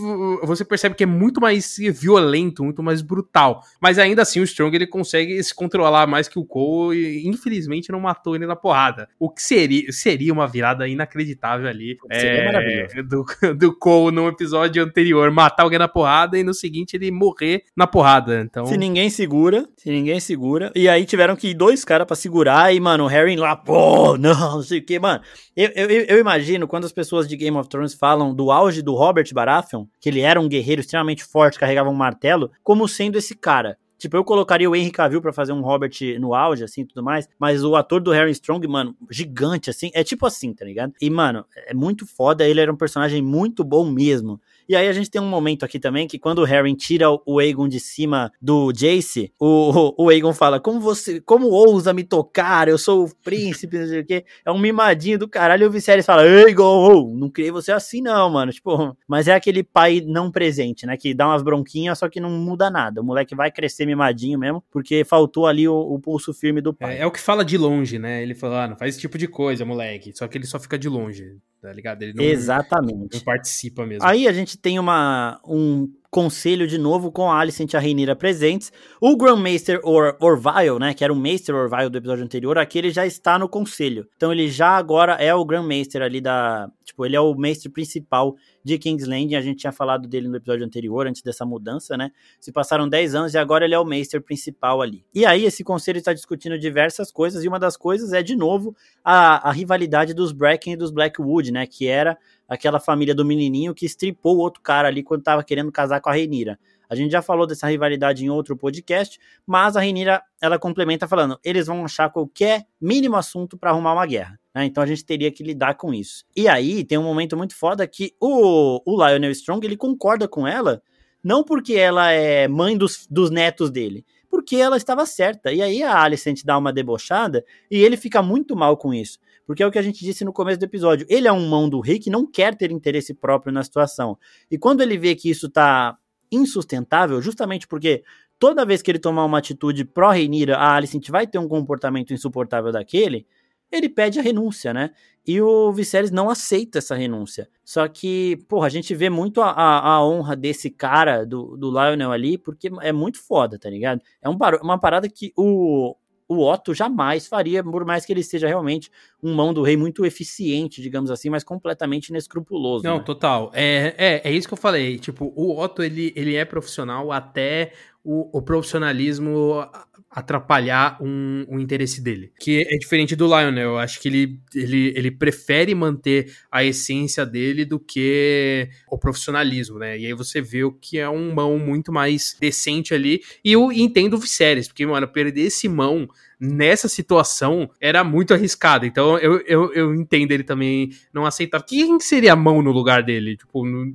[0.43, 3.61] você percebe que é muito mais violento, muito mais brutal.
[3.81, 7.91] Mas ainda assim o Strong ele consegue se controlar mais que o Cole e infelizmente
[7.91, 9.09] não matou ele na porrada.
[9.19, 13.25] O que seria, seria uma virada inacreditável ali é, do,
[13.57, 17.87] do Cole no episódio anterior, matar alguém na porrada e no seguinte ele morrer na
[17.87, 18.41] porrada.
[18.41, 18.65] Então...
[18.65, 22.73] Se ninguém segura, se ninguém segura, e aí tiveram que ir dois caras para segurar
[22.73, 25.23] e, mano, mano, o Harry lá, pô, não, não sei o que, mano.
[25.55, 28.93] Eu, eu, eu, imagino quando as pessoas de Game of Thrones falam do auge do
[28.93, 33.35] Robert Baratheon, que ele era um guerreiro extremamente forte, carregava um martelo, como sendo esse
[33.35, 33.77] cara.
[33.97, 35.91] Tipo, eu colocaria o Henry Cavill pra fazer um Robert
[36.21, 37.27] no auge, assim, tudo mais.
[37.37, 39.91] Mas o ator do Harry Strong, mano, gigante, assim.
[39.93, 40.93] É tipo assim, tá ligado?
[41.01, 42.47] E, mano, é muito foda.
[42.47, 44.39] Ele era um personagem muito bom mesmo.
[44.69, 47.39] E aí a gente tem um momento aqui também que quando o Harry tira o
[47.39, 52.67] Aegon de cima do Jace, o, o Aegon fala: Como você, como ousa me tocar?
[52.67, 54.23] Eu sou o príncipe, não sei o quê.
[54.45, 55.63] É um mimadinho do caralho.
[55.63, 58.51] E o Viserys fala: Aegon, oh, não criei você assim, não, mano.
[58.51, 60.95] Tipo, mas é aquele pai não presente, né?
[60.95, 63.01] Que dá umas bronquinhas, só que não muda nada.
[63.01, 66.97] O moleque vai crescer mimadinho mesmo, porque faltou ali o, o pulso firme do pai.
[66.97, 68.21] É, é, o que fala de longe, né?
[68.21, 70.11] Ele fala, ah, não faz esse tipo de coisa, moleque.
[70.15, 72.01] Só que ele só fica de longe, tá ligado?
[72.01, 73.15] Ele não, Exatamente.
[73.15, 74.05] Não participa mesmo.
[74.05, 78.15] Aí a gente tem uma, um conselho de novo com a Alicent e a Reinira
[78.15, 78.71] presentes.
[78.99, 82.89] O Grandmaster Or Orville, né, que era o Master Orville do episódio anterior, aqui ele
[82.89, 84.07] já está no conselho.
[84.15, 88.35] Então ele já agora é o Grandmaster ali da, tipo, ele é o mestre principal
[88.63, 89.35] de King's Landing.
[89.35, 92.11] A gente tinha falado dele no episódio anterior, antes dessa mudança, né?
[92.39, 95.05] Se passaram 10 anos e agora ele é o Master principal ali.
[95.13, 98.75] E aí esse conselho está discutindo diversas coisas e uma das coisas é de novo
[99.03, 102.17] a, a rivalidade dos Bracken e dos Blackwood, né, que era
[102.49, 106.09] aquela família do menininho que estripou o outro cara ali quando tava querendo casar com
[106.09, 106.59] a Reinira.
[106.89, 111.39] A gente já falou dessa rivalidade em outro podcast, mas a Reinira ela complementa falando:
[111.43, 114.39] eles vão achar qualquer mínimo assunto para arrumar uma guerra.
[114.55, 114.65] Né?
[114.65, 116.25] Então a gente teria que lidar com isso.
[116.35, 120.47] E aí tem um momento muito foda que o, o Lionel Strong ele concorda com
[120.47, 120.81] ela,
[121.23, 125.53] não porque ela é mãe dos, dos netos dele, porque ela estava certa.
[125.53, 129.19] E aí a Alicent dá uma debochada e ele fica muito mal com isso.
[129.49, 131.07] Porque é o que a gente disse no começo do episódio.
[131.09, 134.15] Ele é um mão do rei que não quer ter interesse próprio na situação.
[134.51, 135.97] E quando ele vê que isso tá
[136.31, 138.03] insustentável, justamente porque
[138.37, 142.71] toda vez que ele tomar uma atitude pró-Reinira, a Alicent vai ter um comportamento insuportável
[142.71, 143.25] daquele,
[143.71, 144.91] ele pede a renúncia, né?
[145.25, 147.49] E o Viserys não aceita essa renúncia.
[147.65, 151.71] Só que, porra, a gente vê muito a, a, a honra desse cara, do, do
[151.71, 153.99] Lionel ali, porque é muito foda, tá ligado?
[154.21, 155.95] É um, uma parada que o,
[156.29, 160.05] o Otto jamais faria, por mais que ele seja realmente um mão do rei muito
[160.05, 162.83] eficiente, digamos assim, mas completamente inescrupuloso.
[162.83, 163.03] Não, né?
[163.03, 163.51] total.
[163.51, 164.99] É, é, é isso que eu falei.
[164.99, 167.73] Tipo, o Otto, ele, ele é profissional até
[168.11, 169.63] o, o profissionalismo
[170.09, 172.31] atrapalhar um, um, interesse dele.
[172.39, 173.69] Que é diferente do Lionel.
[173.69, 179.77] Eu acho que ele, ele, ele prefere manter a essência dele do que o profissionalismo,
[179.77, 179.99] né?
[179.99, 183.21] E aí você vê o que é um mão muito mais decente ali.
[183.45, 188.87] E eu entendo o Viserys, porque, mano, perder esse mão nessa situação era muito arriscado.
[188.87, 191.61] Então eu, eu, eu entendo ele também não aceitar.
[191.61, 193.37] Quem seria a mão no lugar dele?
[193.37, 193.93] Tipo, não,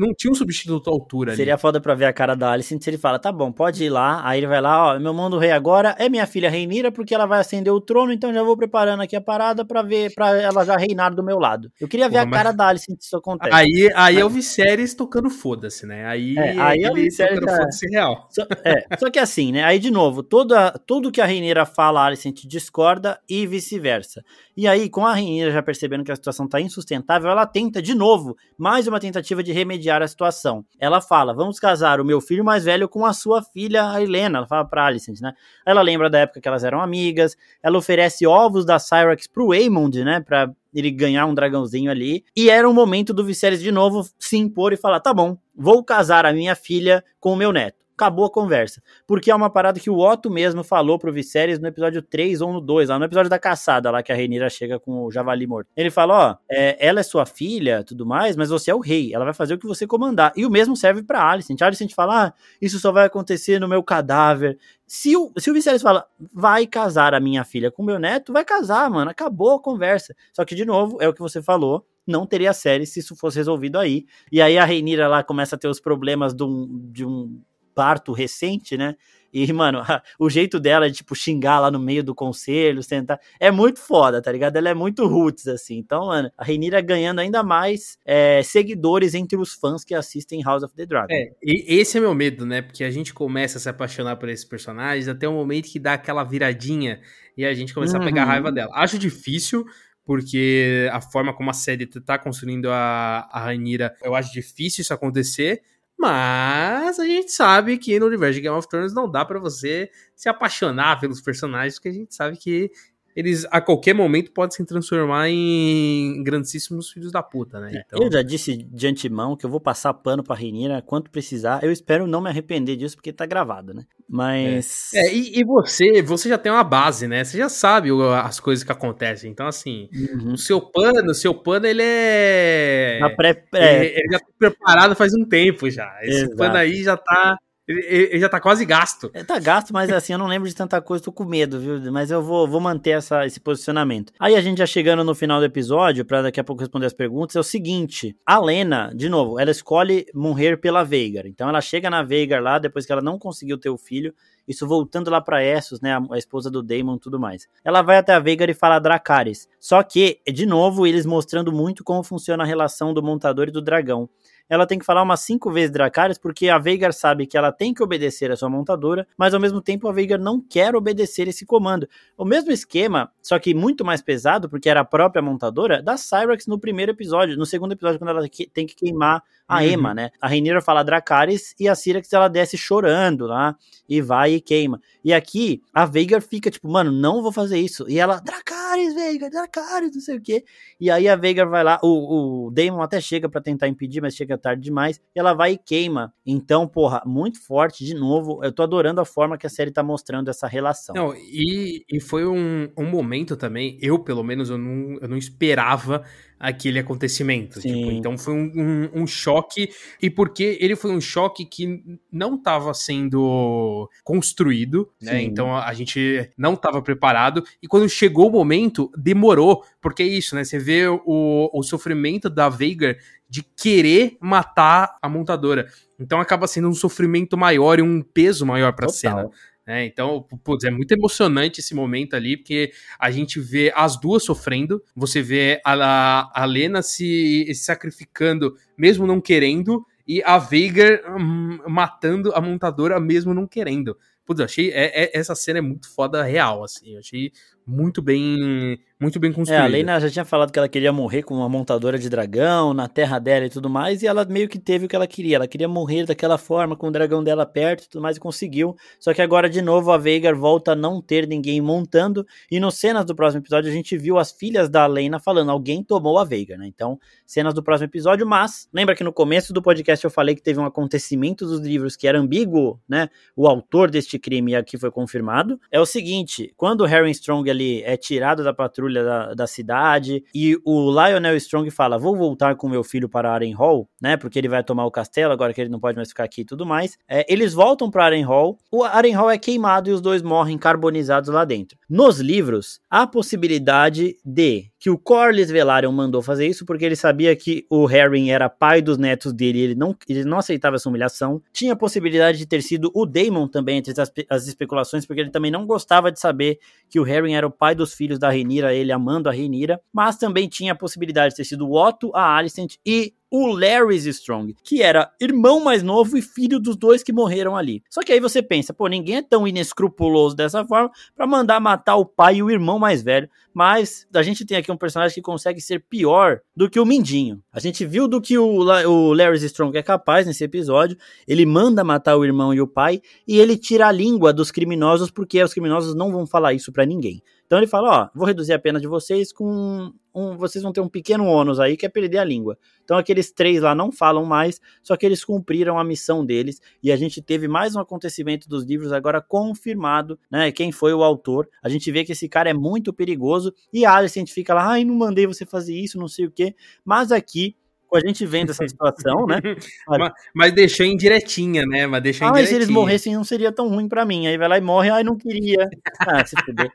[0.00, 1.60] não tinha um substituto à altura Seria ali.
[1.60, 4.26] foda pra ver a cara da Alicent se ele fala, tá bom, pode ir lá.
[4.26, 7.14] Aí ele vai lá, ó, meu mão do rei agora é minha filha Reinira, porque
[7.14, 10.30] ela vai acender o trono, então já vou preparando aqui a parada pra ver, pra
[10.40, 11.70] ela já reinar do meu lado.
[11.78, 13.54] Eu queria ver a cara da Alicent se isso acontece.
[13.54, 14.18] Aí, aí mas...
[14.18, 16.06] é o Viserys tocando foda-se, né?
[16.06, 18.26] Aí, é, aí é o Viserys tocando foda-se real.
[18.30, 19.64] Só, é, só que assim, né?
[19.64, 24.24] Aí de novo, toda, tudo que a Reinira fala, a Alicent discorda e vice-versa.
[24.60, 27.94] E aí, com a Reinira já percebendo que a situação tá insustentável, ela tenta de
[27.94, 30.62] novo, mais uma tentativa de remediar a situação.
[30.78, 34.36] Ela fala: vamos casar o meu filho mais velho com a sua filha, a Helena.
[34.36, 35.32] Ela fala pra Alicent, né?
[35.64, 37.38] Ela lembra da época que elas eram amigas.
[37.62, 40.20] Ela oferece ovos da Cyrax pro Aemond, né?
[40.20, 42.22] Pra ele ganhar um dragãozinho ali.
[42.36, 45.82] E era o momento do Viserys de novo se impor e falar: tá bom, vou
[45.82, 48.82] casar a minha filha com o meu neto acabou a conversa.
[49.06, 52.52] Porque é uma parada que o Otto mesmo falou pro Viserys no episódio 3 ou
[52.52, 55.46] no 2, lá no episódio da caçada, lá que a Reinira chega com o javali
[55.46, 55.68] morto.
[55.76, 59.14] Ele fala, ó, é, ela é sua filha, tudo mais, mas você é o rei,
[59.14, 60.32] ela vai fazer o que você comandar.
[60.34, 61.60] E o mesmo serve pra Alicent.
[61.60, 64.58] A Alicent fala, ah, isso só vai acontecer no meu cadáver.
[64.86, 68.44] Se o, se o Viserys fala, vai casar a minha filha com meu neto, vai
[68.44, 70.14] casar, mano, acabou a conversa.
[70.32, 73.36] Só que, de novo, é o que você falou, não teria série se isso fosse
[73.36, 74.04] resolvido aí.
[74.32, 77.40] E aí a Reinira lá começa a ter os problemas de um, de um
[77.74, 78.96] parto recente, né?
[79.32, 79.82] E, mano,
[80.18, 84.20] o jeito dela de, tipo, xingar lá no meio do conselho, sentar, é muito foda,
[84.20, 84.56] tá ligado?
[84.56, 85.78] Ela é muito roots, assim.
[85.78, 90.62] Então, mano, a Reinira ganhando ainda mais é, seguidores entre os fãs que assistem House
[90.62, 91.12] of the Dragon.
[91.12, 92.62] É, e esse é meu medo, né?
[92.62, 95.94] Porque a gente começa a se apaixonar por esses personagens até o momento que dá
[95.94, 97.00] aquela viradinha
[97.36, 98.02] e a gente começa uhum.
[98.02, 98.54] a pegar raiva uhum.
[98.54, 98.72] dela.
[98.74, 99.64] Acho difícil,
[100.04, 104.92] porque a forma como a série tá construindo a, a Rainira, eu acho difícil isso
[104.92, 105.62] acontecer,
[106.00, 109.90] mas a gente sabe que no universo de Game of Thrones não dá para você
[110.16, 112.70] se apaixonar pelos personagens, porque a gente sabe que
[113.14, 117.72] eles a qualquer momento podem se transformar em grandíssimos filhos da puta, né?
[117.74, 118.02] É, então...
[118.02, 121.62] Eu já disse de antemão que eu vou passar pano pra Renira quanto precisar.
[121.62, 123.84] Eu espero não me arrepender disso, porque tá gravado, né?
[124.08, 124.90] Mas.
[124.94, 127.22] É, é e, e, você, você já tem uma base, né?
[127.22, 127.90] Você já sabe
[128.22, 129.30] as coisas que acontecem.
[129.30, 130.32] Então, assim, uhum.
[130.32, 132.98] o seu pano, o seu pano, ele é.
[133.00, 133.76] Na pré, é.
[133.76, 135.96] Ele, ele já tá preparado faz um tempo já.
[136.02, 136.36] Esse Exato.
[136.36, 137.38] pano aí já tá
[137.70, 139.10] ele, ele, já tá quase gasto.
[139.14, 141.92] É, tá gasto, mas assim, eu não lembro de tanta coisa, tô com medo, viu?
[141.92, 144.12] Mas eu vou, vou manter essa, esse posicionamento.
[144.18, 146.92] Aí a gente já chegando no final do episódio, para daqui a pouco responder as
[146.92, 151.26] perguntas, é o seguinte: a Lena, de novo, ela escolhe morrer pela Veigar.
[151.26, 154.12] Então ela chega na Veigar lá, depois que ela não conseguiu ter o filho,
[154.48, 157.46] isso voltando lá para Essos, né, a, esposa do Daemon e tudo mais.
[157.64, 159.48] Ela vai até a Veigar e fala Dracarys.
[159.60, 163.62] Só que, de novo, eles mostrando muito como funciona a relação do montador e do
[163.62, 164.08] dragão.
[164.50, 167.72] Ela tem que falar umas cinco vezes Dracarys, porque a Veigar sabe que ela tem
[167.72, 171.46] que obedecer a sua montadora, mas ao mesmo tempo a Veigar não quer obedecer esse
[171.46, 171.88] comando.
[172.18, 176.48] O mesmo esquema, só que muito mais pesado, porque era a própria montadora, da Cyrax
[176.48, 177.38] no primeiro episódio.
[177.38, 179.62] No segundo episódio, quando ela tem que queimar a uhum.
[179.62, 180.10] Emma, né?
[180.20, 183.56] A Rhaenyra fala Dracarys e a Syrax ela desce chorando lá
[183.88, 184.80] e vai e queima.
[185.04, 187.84] E aqui a Veigar fica tipo, mano, não vou fazer isso.
[187.88, 188.59] E ela, Dracarys,
[188.94, 190.44] Veigar, Dracarys, não sei o quê.
[190.80, 194.14] E aí a Veigar vai lá, o, o Daemon até chega para tentar impedir, mas
[194.14, 195.00] chega tarde demais.
[195.14, 196.12] E ela vai e queima.
[196.24, 198.42] Então, porra, muito forte de novo.
[198.44, 200.94] Eu tô adorando a forma que a série tá mostrando essa relação.
[200.94, 205.16] Não, e, e foi um, um momento também, eu pelo menos, eu não, eu não
[205.16, 206.04] esperava
[206.40, 207.60] aquele acontecimento.
[207.60, 209.68] Tipo, então foi um, um, um, choque,
[210.00, 215.20] e porque ele foi um choque que não estava sendo construído, né?
[215.20, 220.06] Então a, a gente não estava preparado, e quando chegou o momento, demorou, porque é
[220.06, 220.42] isso, né?
[220.42, 222.96] Você vê o, o sofrimento da Veigar
[223.28, 225.68] de querer matar a montadora.
[226.00, 229.30] Então acaba sendo um sofrimento maior e um peso maior para a cena.
[229.66, 234.24] É, então, putz, é muito emocionante esse momento ali, porque a gente vê as duas
[234.24, 241.00] sofrendo, você vê a, a Lena se, se sacrificando, mesmo não querendo, e a Veigar
[241.16, 243.96] hum, matando a montadora, mesmo não querendo.
[244.24, 244.70] Putz, eu achei.
[244.70, 246.94] É, é, essa cena é muito foda real, assim.
[246.94, 247.32] Eu achei
[247.70, 249.62] muito bem muito bem construída.
[249.62, 252.74] É, a Lena já tinha falado que ela queria morrer com uma montadora de dragão
[252.74, 255.36] na terra dela e tudo mais, e ela meio que teve o que ela queria.
[255.36, 258.76] Ela queria morrer daquela forma, com o dragão dela perto e tudo mais, e conseguiu.
[258.98, 262.74] Só que agora, de novo, a Veigar volta a não ter ninguém montando, e nos
[262.74, 266.24] cenas do próximo episódio a gente viu as filhas da Lena falando, alguém tomou a
[266.24, 266.66] Veigar, né?
[266.66, 270.42] Então, cenas do próximo episódio, mas lembra que no começo do podcast eu falei que
[270.42, 273.08] teve um acontecimento dos livros que era ambíguo, né?
[273.34, 275.58] O autor deste crime aqui foi confirmado.
[275.72, 280.24] É o seguinte, quando o Harry Strong ali é tirado da patrulha da, da cidade.
[280.34, 284.16] E o Lionel Strong fala: Vou voltar com meu filho para Hall, né?
[284.16, 286.44] Porque ele vai tomar o castelo, agora que ele não pode mais ficar aqui e
[286.44, 286.96] tudo mais.
[287.08, 288.58] É, eles voltam para Hall.
[288.70, 291.78] O Hall é queimado e os dois morrem carbonizados lá dentro.
[291.88, 297.36] Nos livros, há possibilidade de que o Corlys Velaryon mandou fazer isso porque ele sabia
[297.36, 300.88] que o Harry era pai dos netos dele e ele não, ele não aceitava essa
[300.88, 301.42] humilhação.
[301.52, 305.30] Tinha a possibilidade de ter sido o Daemon também entre as, as especulações, porque ele
[305.30, 306.58] também não gostava de saber
[306.88, 310.16] que o Harry era o pai dos filhos da Rhaenyra, ele amando a Rhaenyra, mas
[310.16, 314.56] também tinha a possibilidade de ter sido o Otto, a Alicent e o Larry Strong,
[314.64, 317.82] que era irmão mais novo e filho dos dois que morreram ali.
[317.88, 321.94] Só que aí você pensa, pô, ninguém é tão inescrupuloso dessa forma para mandar matar
[321.96, 323.28] o pai e o irmão mais velho.
[323.54, 327.40] Mas a gente tem aqui um personagem que consegue ser pior do que o Mindinho.
[327.52, 330.96] A gente viu do que o, o Larry Strong é capaz nesse episódio.
[331.26, 335.10] Ele manda matar o irmão e o pai e ele tira a língua dos criminosos
[335.10, 337.22] porque os criminosos não vão falar isso para ninguém.
[337.50, 340.80] Então ele fala, ó, vou reduzir a pena de vocês com um, vocês vão ter
[340.80, 342.56] um pequeno ônus aí que é perder a língua.
[342.84, 346.92] Então aqueles três lá não falam mais, só que eles cumpriram a missão deles e
[346.92, 350.52] a gente teve mais um acontecimento dos livros agora confirmado, né?
[350.52, 351.48] Quem foi o autor?
[351.60, 354.84] A gente vê que esse cara é muito perigoso e a Alicent fica lá, ai,
[354.84, 356.54] não mandei você fazer isso, não sei o quê.
[356.84, 357.56] Mas aqui
[357.88, 359.40] com a gente vendo essa situação, né?
[359.88, 361.88] mas, mas deixou indiretinha, né?
[361.88, 364.28] Mas deixou ah, mas se eles morressem não seria tão ruim para mim.
[364.28, 365.68] Aí vai lá e morre, ai, não queria.
[365.98, 366.70] Ah, se fuder.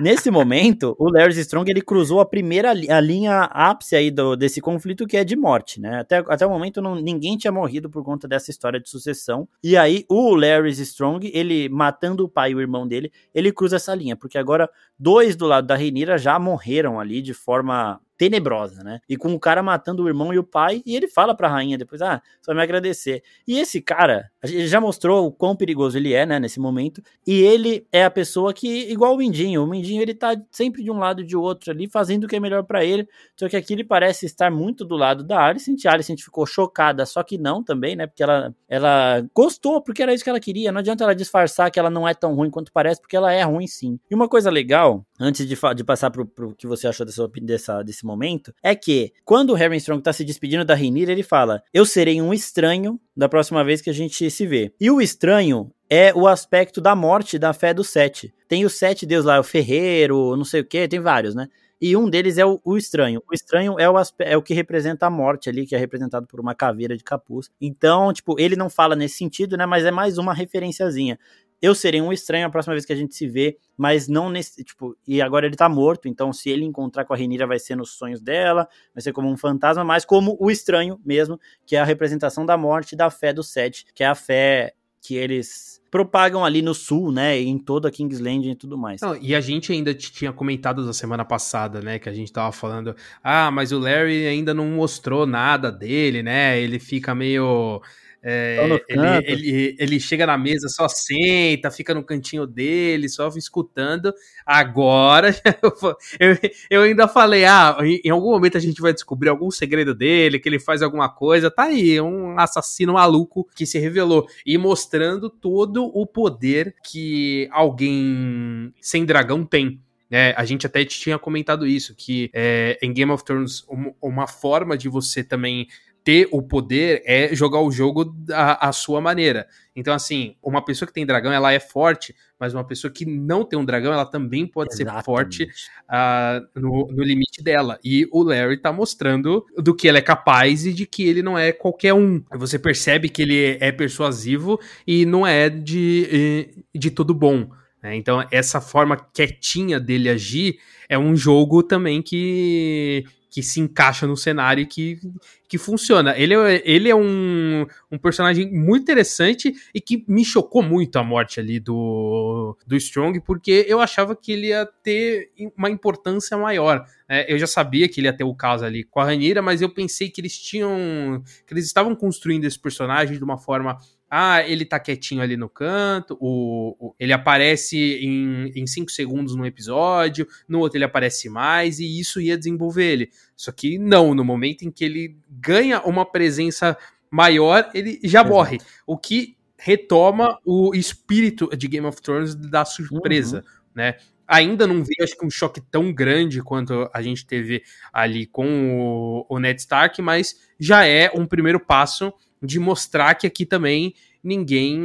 [0.00, 4.60] Nesse momento, o Larry Strong ele cruzou a primeira a linha ápice aí do, desse
[4.60, 6.00] conflito que é de morte, né?
[6.00, 9.46] Até, até o momento não, ninguém tinha morrido por conta dessa história de sucessão.
[9.62, 13.76] E aí o Larry Strong, ele matando o pai e o irmão dele, ele cruza
[13.76, 14.68] essa linha, porque agora
[14.98, 19.00] dois do lado da Reinira já morreram ali de forma tenebrosa, né?
[19.08, 21.76] E com o cara matando o irmão e o pai, e ele fala pra rainha
[21.76, 23.20] depois, ah, só me agradecer.
[23.48, 27.40] E esse cara, ele já mostrou o quão perigoso ele é, né, nesse momento, e
[27.40, 30.98] ele é a pessoa que, igual o Mindinho, o Mindinho ele tá sempre de um
[30.98, 33.72] lado e de outro ali, fazendo o que é melhor para ele, só que aqui
[33.72, 37.62] ele parece estar muito do lado da Alicent, a Alicent ficou chocada, só que não
[37.62, 41.14] também, né, porque ela, ela gostou, porque era isso que ela queria, não adianta ela
[41.14, 43.98] disfarçar que ela não é tão ruim quanto parece, porque ela é ruim sim.
[44.10, 47.82] E uma coisa legal, antes de, de passar pro, pro que você achou dessa, dessa,
[47.82, 51.62] desse momento, é que quando o Harry Strong tá se despedindo da Rhaenyra, ele fala:
[51.72, 54.72] "Eu serei um estranho da próxima vez que a gente se vê".
[54.80, 58.32] E o estranho é o aspecto da morte da fé do Sete.
[58.52, 61.48] Tem os sete deuses lá, o ferreiro, não sei o que, tem vários, né?
[61.80, 63.22] E um deles é o, o estranho.
[63.26, 66.38] O estranho é o, é o que representa a morte ali, que é representado por
[66.38, 67.50] uma caveira de capuz.
[67.58, 69.64] Então, tipo, ele não fala nesse sentido, né?
[69.64, 71.18] Mas é mais uma referenciazinha
[71.62, 74.64] eu serei um estranho a próxima vez que a gente se vê, mas não nesse,
[74.64, 77.76] tipo, e agora ele tá morto, então se ele encontrar com a Renira vai ser
[77.76, 81.80] nos sonhos dela, vai ser como um fantasma, mas como o estranho mesmo, que é
[81.80, 85.80] a representação da morte e da fé do Sete, que é a fé que eles
[85.92, 87.38] propagam ali no sul, né?
[87.38, 89.02] Em toda a Kingsland e tudo mais.
[89.02, 91.98] Não, e a gente ainda tinha comentado na semana passada, né?
[91.98, 96.58] Que a gente tava falando, ah, mas o Larry ainda não mostrou nada dele, né?
[96.58, 97.82] Ele fica meio
[98.24, 104.14] é, ele, ele, ele, chega na mesa, só senta, fica no cantinho dele, só escutando.
[104.46, 105.34] Agora,
[106.20, 106.38] eu,
[106.70, 110.48] eu, ainda falei: ah, em algum momento a gente vai descobrir algum segredo dele, que
[110.48, 111.50] ele faz alguma coisa.
[111.50, 118.72] Tá aí, um assassino maluco que se revelou e mostrando todo o poder que alguém
[118.80, 119.80] sem dragão tem.
[120.14, 124.26] É, a gente até tinha comentado isso, que é, em Game of Thrones, uma, uma
[124.28, 125.66] forma de você também
[126.04, 129.46] ter o poder é jogar o jogo à, sua maneira.
[129.74, 133.44] Então, assim, uma pessoa que tem dragão, ela é forte, mas uma pessoa que não
[133.44, 134.98] tem um dragão, ela também pode Exatamente.
[134.98, 135.44] ser forte
[135.88, 137.78] uh, no, no, limite dela.
[137.84, 141.38] E o Larry tá mostrando do que ele é capaz e de que ele não
[141.38, 142.22] é qualquer um.
[142.32, 147.48] Você percebe que ele é persuasivo e não é de, de tudo bom.
[147.82, 147.96] Né?
[147.96, 154.14] Então, essa forma quietinha dele agir é um jogo também que que se encaixa no
[154.14, 155.00] cenário e que,
[155.48, 156.14] que funciona.
[156.18, 161.02] Ele, é, ele é um, um personagem muito interessante e que me chocou muito a
[161.02, 166.84] morte ali do, do Strong, porque eu achava que ele ia ter uma importância maior.
[167.08, 169.62] É, eu já sabia que ele ia ter o caso ali com a Ranira, mas
[169.62, 171.22] eu pensei que eles tinham.
[171.46, 173.78] que eles estavam construindo esse personagem de uma forma
[174.14, 179.46] ah, ele tá quietinho ali no canto, o, o ele aparece em 5 segundos no
[179.46, 183.10] episódio, no outro ele aparece mais, e isso ia desenvolver ele.
[183.34, 186.76] Só que não, no momento em que ele ganha uma presença
[187.10, 188.28] maior, ele já Exato.
[188.28, 188.58] morre.
[188.86, 193.42] O que retoma o espírito de Game of Thrones da surpresa, uhum.
[193.74, 193.96] né?
[194.28, 199.24] Ainda não vi, acho que um choque tão grande quanto a gente teve ali com
[199.26, 202.12] o, o Ned Stark, mas já é um primeiro passo
[202.42, 204.78] de mostrar que aqui também ninguém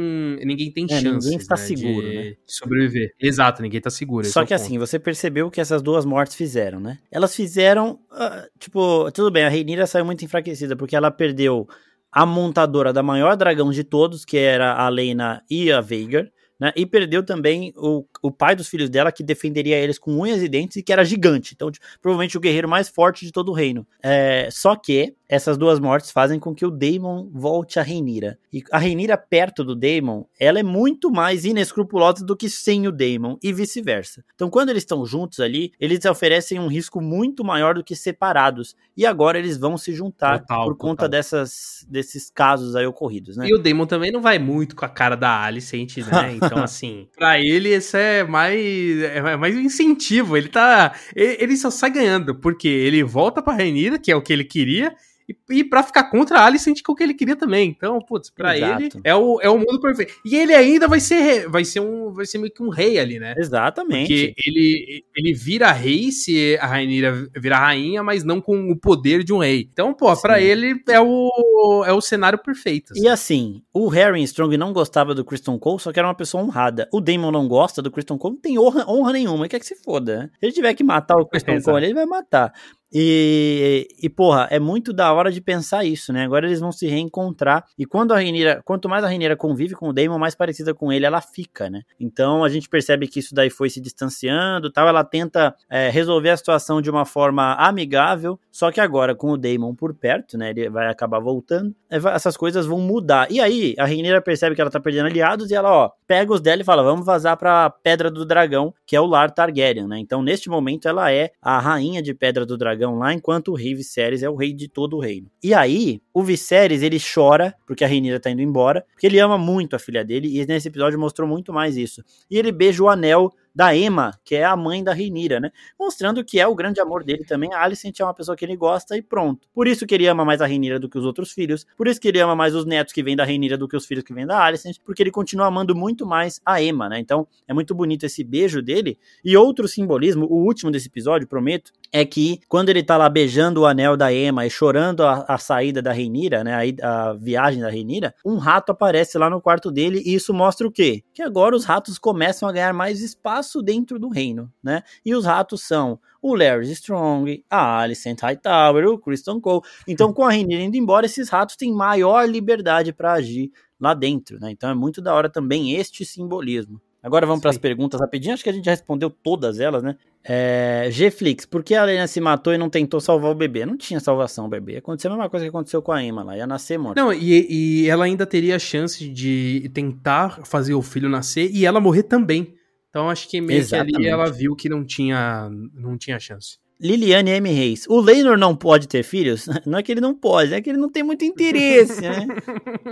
[0.44, 2.34] ninguém tem é, chance ninguém está né, seguro, de, né?
[2.46, 3.14] sobreviver.
[3.20, 4.26] Exato, ninguém está seguro.
[4.26, 6.98] Só é que assim, você percebeu o que essas duas mortes fizeram, né?
[7.10, 11.68] Elas fizeram, uh, tipo, tudo bem, a Reinira saiu muito enfraquecida porque ela perdeu
[12.10, 16.72] a montadora da maior dragão de todos, que era a Lena e a Veigar, né?
[16.74, 20.48] E perdeu também o, o pai dos filhos dela, que defenderia eles com unhas e
[20.48, 21.54] dentes e que era gigante.
[21.54, 23.86] Então, tipo, provavelmente o guerreiro mais forte de todo o reino.
[24.02, 28.38] É, só que essas duas mortes fazem com que o Daemon volte a Reinira.
[28.50, 32.92] E a Reinira perto do Daemon, ela é muito mais inescrupulosa do que sem o
[32.92, 34.24] Daemon e vice-versa.
[34.34, 38.74] Então, quando eles estão juntos ali, eles oferecem um risco muito maior do que separados.
[38.96, 43.46] E agora eles vão se juntar total, por conta dessas, desses casos aí ocorridos, né?
[43.48, 46.36] E o Daemon também não vai muito com a cara da Alicent, né?
[46.36, 50.36] Então, assim, pra ele isso é mais, é mais um incentivo.
[50.36, 50.94] Ele tá.
[51.14, 54.94] Ele só sai ganhando, porque ele volta pra Reinira, que é o que ele queria,
[55.28, 57.68] e, e para ficar contra a Alicent com o que ele queria também.
[57.68, 58.82] Então, putz, pra Exato.
[58.82, 60.14] ele é o, é o mundo perfeito.
[60.24, 63.18] E ele ainda vai ser vai ser um vai ser meio que um rei ali,
[63.18, 63.34] né?
[63.36, 64.08] Exatamente.
[64.08, 69.22] Porque ele, ele vira rei se a Rainira virar rainha, mas não com o poder
[69.22, 69.68] de um rei.
[69.70, 72.92] Então, pô, para ele é o, é o cenário perfeito.
[72.92, 73.02] Assim.
[73.02, 76.42] E assim, o Harry Strong não gostava do Kristen Cole, só que era uma pessoa
[76.42, 76.88] honrada.
[76.92, 79.66] O Damon não gosta do Kristen Cole, não tem honra, honra nenhuma, ele quer que
[79.66, 80.30] se foda.
[80.38, 82.52] Se ele tiver que matar o Kristen Cole, ele vai matar.
[82.92, 86.24] E, e, porra, é muito da hora de pensar isso, né?
[86.24, 87.64] Agora eles vão se reencontrar.
[87.78, 90.92] E quando a Rainira, quanto mais a Rainira convive com o Daemon, mais parecida com
[90.92, 91.82] ele ela fica, né?
[92.00, 94.88] Então a gente percebe que isso daí foi se distanciando tal.
[94.88, 98.40] Ela tenta é, resolver a situação de uma forma amigável.
[98.50, 100.50] Só que agora, com o Daemon por perto, né?
[100.50, 101.74] Ele vai acabar voltando.
[101.90, 103.30] É, essas coisas vão mudar.
[103.30, 106.40] E aí, a Rainira percebe que ela tá perdendo aliados e ela, ó, pega os
[106.40, 109.98] dela e fala: vamos vazar pra Pedra do Dragão, que é o lar Targaryen, né?
[109.98, 113.54] Então, neste momento, ela é a rainha de Pedra do Dragão dragão lá, enquanto o
[113.54, 115.28] rei Viserys é o rei de todo o reino.
[115.42, 119.36] E aí, o Viserys, ele chora, porque a Rhaenyra tá indo embora, porque ele ama
[119.36, 122.02] muito a filha dele, e nesse episódio mostrou muito mais isso.
[122.30, 125.50] E ele beija o anel da Emma, que é a mãe da Reinira, né?
[125.76, 127.52] Mostrando que é o grande amor dele também.
[127.52, 129.48] A Alicent é uma pessoa que ele gosta e pronto.
[129.52, 131.66] Por isso que ele ama mais a Reinira do que os outros filhos.
[131.76, 133.84] Por isso que ele ama mais os netos que vêm da Reinira do que os
[133.84, 134.76] filhos que vêm da Alicent.
[134.84, 137.00] Porque ele continua amando muito mais a Emma, né?
[137.00, 138.96] Então é muito bonito esse beijo dele.
[139.24, 143.62] E outro simbolismo, o último desse episódio, prometo, é que quando ele tá lá beijando
[143.62, 146.74] o anel da Emma e chorando a, a saída da Reinira, né?
[146.82, 150.66] A, a viagem da Reinira, um rato aparece lá no quarto dele e isso mostra
[150.66, 151.02] o quê?
[151.14, 154.82] Que agora os ratos começam a ganhar mais espaço dentro do reino, né?
[155.04, 159.62] E os ratos são o Larry Strong, a Alicent Hightower, o Kristen Cole.
[159.86, 164.38] Então, com a Rhaenyra indo embora, esses ratos têm maior liberdade para agir lá dentro,
[164.40, 164.50] né?
[164.50, 166.80] Então é muito da hora também este simbolismo.
[167.02, 168.34] Agora vamos para as perguntas rapidinho.
[168.34, 169.96] Acho que a gente já respondeu todas elas, né?
[170.30, 173.64] É, G-Flix, por que a Lena se matou e não tentou salvar o bebê?
[173.64, 174.76] Não tinha salvação o bebê.
[174.76, 177.00] Aconteceu a mesma coisa que aconteceu com a Emma lá, ia nascer morta.
[177.00, 181.64] Não, e, e ela ainda teria a chance de tentar fazer o filho nascer e
[181.64, 182.54] ela morrer também.
[182.90, 183.92] Então acho que meio Exatamente.
[183.92, 186.58] que ali ela viu que não tinha, não tinha chance.
[186.80, 187.50] Liliane M.
[187.50, 187.86] Reis.
[187.88, 189.46] O Leinor não pode ter filhos?
[189.66, 192.26] Não é que ele não pode, é que ele não tem muito interesse, né?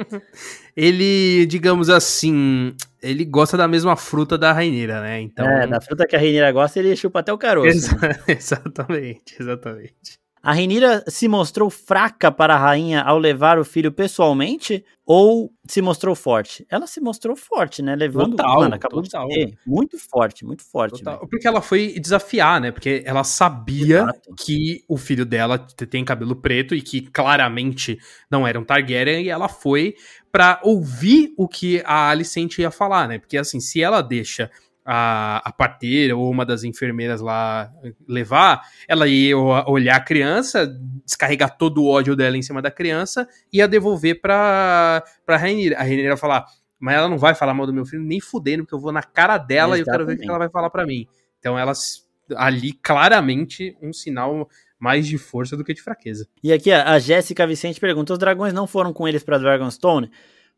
[0.76, 5.20] ele, digamos assim, ele gosta da mesma fruta da Raineira, né?
[5.20, 5.46] Então...
[5.46, 7.68] É, da fruta que a Raineira gosta, ele chupa até o caroço.
[7.68, 8.16] Exa né?
[8.28, 10.18] Exatamente, exatamente.
[10.46, 15.82] A Renira se mostrou fraca para a rainha ao levar o filho pessoalmente ou se
[15.82, 16.64] mostrou forte?
[16.70, 17.96] Ela se mostrou forte, né?
[17.96, 19.26] Levando total, mano, acabou total.
[19.26, 21.02] de muito forte, muito forte.
[21.28, 22.70] Porque ela foi desafiar, né?
[22.70, 24.34] Porque ela sabia Exato.
[24.38, 27.98] que o filho dela tem cabelo preto e que claramente
[28.30, 29.96] não era um Targaryen e ela foi
[30.30, 33.18] para ouvir o que a Alicent ia falar, né?
[33.18, 34.48] Porque assim, se ela deixa
[34.86, 37.72] a, a parteira ou uma das enfermeiras lá
[38.08, 40.66] levar, ela ia olhar a criança,
[41.04, 45.76] descarregar todo o ódio dela em cima da criança e ia devolver pra, pra Rainira.
[45.76, 46.46] A Rainira ia falar,
[46.78, 49.02] mas ela não vai falar mal do meu filho nem fudendo, porque eu vou na
[49.02, 49.78] cara dela Exatamente.
[49.78, 51.06] e eu quero ver o que ela vai falar para mim.
[51.40, 51.72] Então ela
[52.36, 56.28] ali claramente um sinal mais de força do que de fraqueza.
[56.44, 60.10] E aqui a Jéssica Vicente pergunta: os dragões não foram com eles para Dragonstone?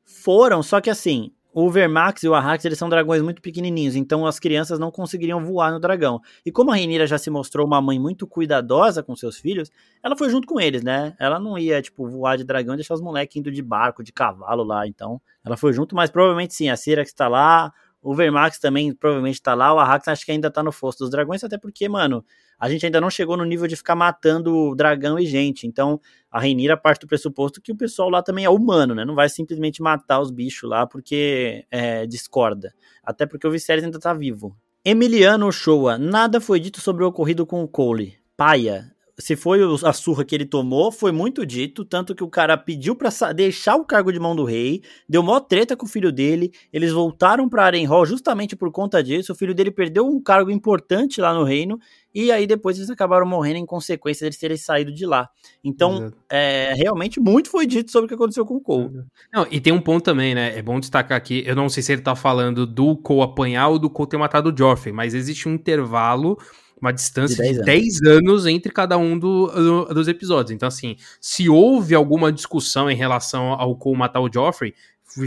[0.04, 4.26] Foram, só que assim, o Vermax e o Arrax, eles são dragões muito pequenininhos, então
[4.26, 6.20] as crianças não conseguiriam voar no dragão.
[6.44, 9.70] E como a Renira já se mostrou uma mãe muito cuidadosa com seus filhos,
[10.02, 11.16] ela foi junto com eles, né?
[11.18, 14.12] Ela não ia, tipo, voar de dragão e deixar os moleques indo de barco, de
[14.12, 17.72] cavalo lá, então ela foi junto, mas provavelmente sim, a Syrax tá lá,
[18.02, 21.10] o Vermax também provavelmente tá lá, o Arrax acho que ainda tá no fosso dos
[21.10, 22.24] dragões, até porque, mano,
[22.58, 25.66] a gente ainda não chegou no nível de ficar matando dragão e gente.
[25.66, 26.00] Então,
[26.30, 29.04] a Reinira parte do pressuposto que o pessoal lá também é humano, né?
[29.04, 32.74] Não vai simplesmente matar os bichos lá porque é, discorda.
[33.02, 34.56] Até porque o Viserys ainda tá vivo.
[34.84, 38.16] Emiliano Showa, nada foi dito sobre o ocorrido com o Cole.
[38.36, 42.56] Paia, se foi a surra que ele tomou, foi muito dito, tanto que o cara
[42.56, 46.12] pediu para deixar o cargo de mão do rei, deu mó treta com o filho
[46.12, 50.50] dele, eles voltaram para Arenhall justamente por conta disso, o filho dele perdeu um cargo
[50.52, 51.80] importante lá no reino,
[52.14, 55.28] e aí depois eles acabaram morrendo em consequência deles terem saído de lá.
[55.62, 59.02] Então, é, realmente muito foi dito sobre o que aconteceu com o Cole.
[59.32, 61.92] Não, e tem um ponto também, né, é bom destacar aqui, eu não sei se
[61.92, 65.48] ele tá falando do Cole apanhar ou do Cole ter matado o Joffrey, mas existe
[65.48, 66.38] um intervalo
[66.80, 70.50] uma distância de 10 anos, 10 anos entre cada um do, do, dos episódios.
[70.52, 74.74] Então, assim, se houve alguma discussão em relação ao Cole matar o Joffrey,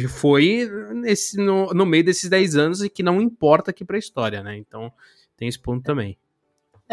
[0.09, 4.43] foi nesse, no, no meio desses 10 anos e que não importa aqui pra história,
[4.43, 4.57] né?
[4.57, 4.91] Então,
[5.35, 6.17] tem esse ponto também.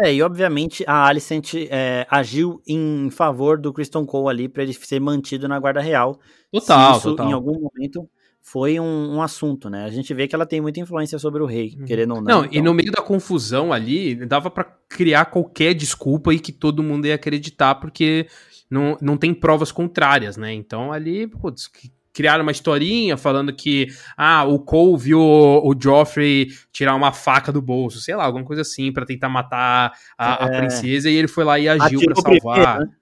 [0.01, 4.73] É, e obviamente a Alicent é, agiu em favor do Kristen Cole ali para ele
[4.73, 6.19] ser mantido na guarda real.
[6.51, 7.29] Total, isso, total.
[7.29, 8.09] em algum momento
[8.41, 9.85] foi um, um, assunto, né?
[9.85, 11.85] A gente vê que ela tem muita influência sobre o rei, uhum.
[11.85, 12.39] querendo ou não.
[12.39, 12.57] Não, então...
[12.57, 17.05] e no meio da confusão ali, dava para criar qualquer desculpa e que todo mundo
[17.05, 18.27] ia acreditar, porque
[18.69, 20.53] não, não tem provas contrárias, né?
[20.53, 21.69] Então ali, putz,
[22.13, 23.87] criaram uma historinha falando que,
[24.17, 28.43] ah, o Cole viu o, o Joffrey tirar uma faca do bolso, sei lá, alguma
[28.43, 30.45] coisa assim, para tentar matar a, é...
[30.45, 32.77] a, princesa, e ele foi lá e agiu para salvar.
[32.77, 32.98] Primeiro, né?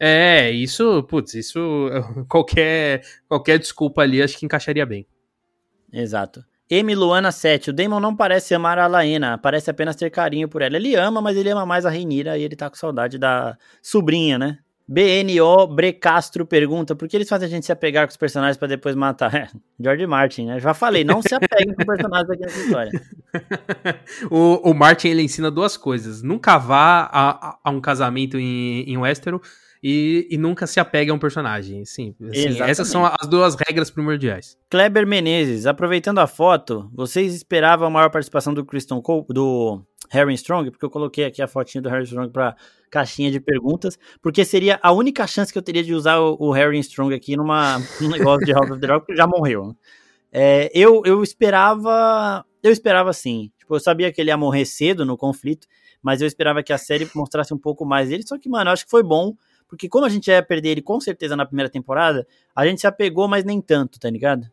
[0.00, 1.58] É, isso, putz, isso
[2.28, 5.06] qualquer qualquer desculpa ali acho que encaixaria bem.
[5.92, 6.44] Exato.
[6.70, 6.94] M.
[6.94, 7.70] Luana 7.
[7.70, 10.76] O Damon não parece amar a Laena, parece apenas ter carinho por ela.
[10.76, 14.38] Ele ama, mas ele ama mais a Reinira e ele tá com saudade da sobrinha,
[14.38, 14.58] né?
[14.90, 18.68] BNO Brecastro pergunta por que eles fazem a gente se apegar com os personagens para
[18.68, 19.34] depois matar?
[19.34, 20.60] É, George Martin, né?
[20.60, 23.02] Já falei, não se apeguem com personagens aqui nessa história.
[24.30, 28.96] o, o Martin ele ensina duas coisas: nunca vá a, a um casamento em, em
[28.96, 29.40] Westeros
[29.82, 31.84] e, e nunca se apegue a um personagem.
[31.84, 34.58] Sim, assim, essas são as duas regras primordiais.
[34.70, 40.34] Kleber Menezes, aproveitando a foto, vocês esperavam a maior participação do Kristen Cole, do Harry
[40.34, 40.70] Strong?
[40.70, 42.56] Porque eu coloquei aqui a fotinha do Harry Strong para
[42.90, 46.50] caixinha de perguntas, porque seria a única chance que eu teria de usar o, o
[46.52, 49.76] Harry Strong aqui numa, num negócio de House of the Dragon, porque já morreu.
[50.32, 52.44] É, eu, eu esperava.
[52.62, 53.50] Eu esperava sim.
[53.58, 55.66] Tipo, eu sabia que ele ia morrer cedo no conflito,
[56.02, 58.26] mas eu esperava que a série mostrasse um pouco mais dele.
[58.26, 59.34] Só que, mano, eu acho que foi bom
[59.68, 62.86] porque como a gente ia perder ele com certeza na primeira temporada, a gente se
[62.86, 64.50] apegou, mas nem tanto, tá ligado?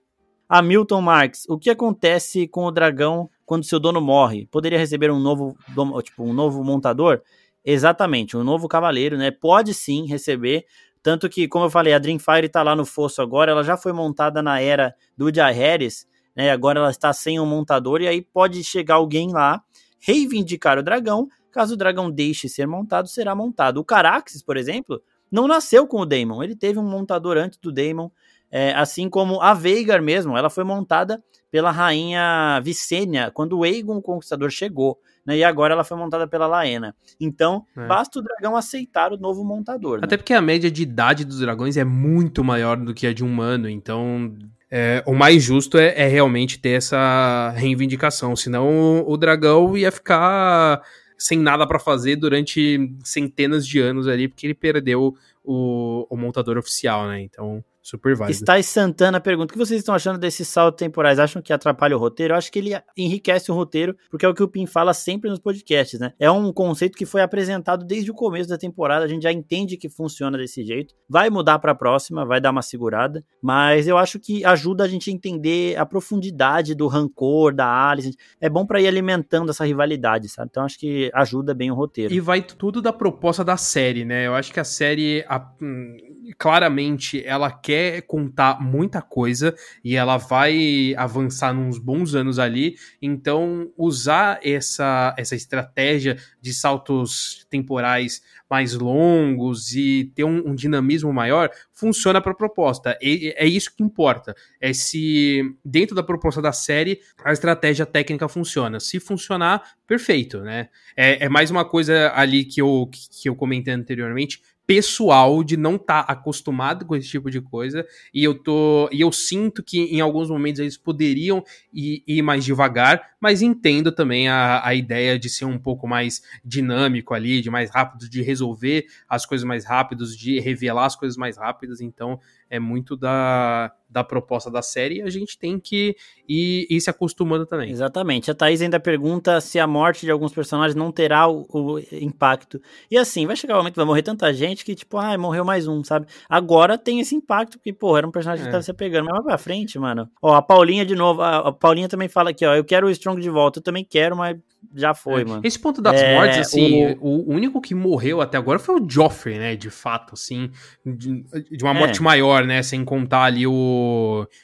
[0.48, 4.46] Hamilton Marx, o que acontece com o dragão quando seu dono morre?
[4.48, 5.58] Poderia receber um novo,
[6.04, 7.22] tipo, um novo montador?
[7.64, 9.32] Exatamente, um novo cavaleiro, né?
[9.32, 10.66] Pode sim receber.
[11.02, 13.94] Tanto que, como eu falei, a Dreamfire tá lá no fosso agora, ela já foi
[13.94, 16.52] montada na era do Jai Harris, né?
[16.52, 19.64] Agora ela está sem um montador, e aí pode chegar alguém lá,
[20.00, 23.78] reivindicar o dragão, Caso o dragão deixe ser montado, será montado.
[23.78, 25.02] O Caraxes, por exemplo,
[25.32, 26.44] não nasceu com o Daemon.
[26.44, 28.10] Ele teve um montador antes do Daemon.
[28.52, 33.96] É, assim como a Veigar mesmo, ela foi montada pela rainha Vicênia quando o Aegon
[33.96, 35.00] o Conquistador chegou.
[35.26, 35.38] né?
[35.38, 36.94] E agora ela foi montada pela Laena.
[37.22, 37.88] Então, é.
[37.88, 40.00] basta o dragão aceitar o novo montador.
[40.00, 40.04] Né?
[40.04, 43.24] Até porque a média de idade dos dragões é muito maior do que a de
[43.24, 44.36] um humano, então
[44.70, 49.90] é, o mais justo é, é, realmente ter essa reivindicação, senão o, o dragão ia
[49.90, 50.82] ficar
[51.18, 56.58] sem nada para fazer durante centenas de anos ali, porque ele perdeu o, o montador
[56.58, 57.22] oficial, né?
[57.22, 58.40] Então, Super válido.
[58.40, 61.20] Stais Santana pergunta: o que vocês estão achando desses saltos temporais?
[61.20, 62.34] Acham que atrapalha o roteiro?
[62.34, 65.30] Eu acho que ele enriquece o roteiro, porque é o que o Pim fala sempre
[65.30, 66.12] nos podcasts, né?
[66.20, 69.78] É um conceito que foi apresentado desde o começo da temporada, a gente já entende
[69.78, 70.96] que funciona desse jeito.
[71.08, 74.88] Vai mudar para a próxima, vai dar uma segurada, mas eu acho que ajuda a
[74.88, 78.16] gente a entender a profundidade do rancor da Alice.
[78.42, 80.48] É bom para ir alimentando essa rivalidade, sabe?
[80.50, 82.12] Então acho que ajuda bem o roteiro.
[82.12, 84.26] E vai tudo da proposta da série, né?
[84.26, 90.18] Eu acho que a série, a, hum, claramente, ela quer contar muita coisa e ela
[90.18, 92.76] vai avançar uns bons anos ali.
[93.02, 101.12] Então, usar essa, essa estratégia de saltos temporais mais longos e ter um, um dinamismo
[101.12, 102.98] maior funciona para a proposta.
[103.02, 104.36] E, é isso que importa.
[104.62, 108.80] É se dentro da proposta da série a estratégia técnica funciona.
[108.80, 110.70] Se funcionar, perfeito, né?
[110.96, 115.76] É, é mais uma coisa ali que eu, que eu comentei anteriormente pessoal de não
[115.76, 119.80] estar tá acostumado com esse tipo de coisa e eu tô e eu sinto que
[119.80, 121.44] em alguns momentos eles poderiam
[121.74, 126.22] ir, ir mais devagar, mas entendo também a, a ideia de ser um pouco mais
[126.44, 131.18] dinâmico ali, de mais rápido, de resolver as coisas mais rápidos, de revelar as coisas
[131.18, 135.96] mais rápidas, então é muito da, da proposta da série a gente tem que
[136.28, 137.72] ir, ir, se acostumando também.
[137.72, 138.30] Exatamente.
[138.30, 142.62] A Thaís ainda pergunta se a morte de alguns personagens não terá o, o impacto.
[142.92, 145.46] E assim, vai chegar o momento que vai morrer tanta gente que, tipo, ah, morreu
[145.46, 146.08] mais um, sabe?
[146.28, 148.48] Agora tem esse impacto, porque, pô, era um personagem é.
[148.48, 149.06] que tava se pegando.
[149.06, 150.10] Mas vai pra frente, mano.
[150.22, 152.92] Ó, a Paulinha de novo, a, a Paulinha também fala aqui, ó, eu quero o
[152.92, 153.60] Strong de volta.
[153.60, 154.38] Eu também quero, mas
[154.74, 155.26] já foi, é.
[155.26, 155.42] mano.
[155.44, 157.30] Esse ponto das é, mortes, assim, o...
[157.30, 157.34] o...
[157.34, 159.56] único que morreu até agora foi o Joffrey, né?
[159.56, 160.52] De fato, assim,
[160.86, 162.04] de, de uma morte é.
[162.04, 162.62] maior, né?
[162.62, 163.85] Sem contar ali o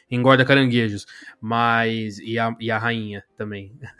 [0.09, 1.05] Engorda Caranguejos.
[1.39, 2.19] Mas.
[2.19, 3.73] E a, e a rainha também.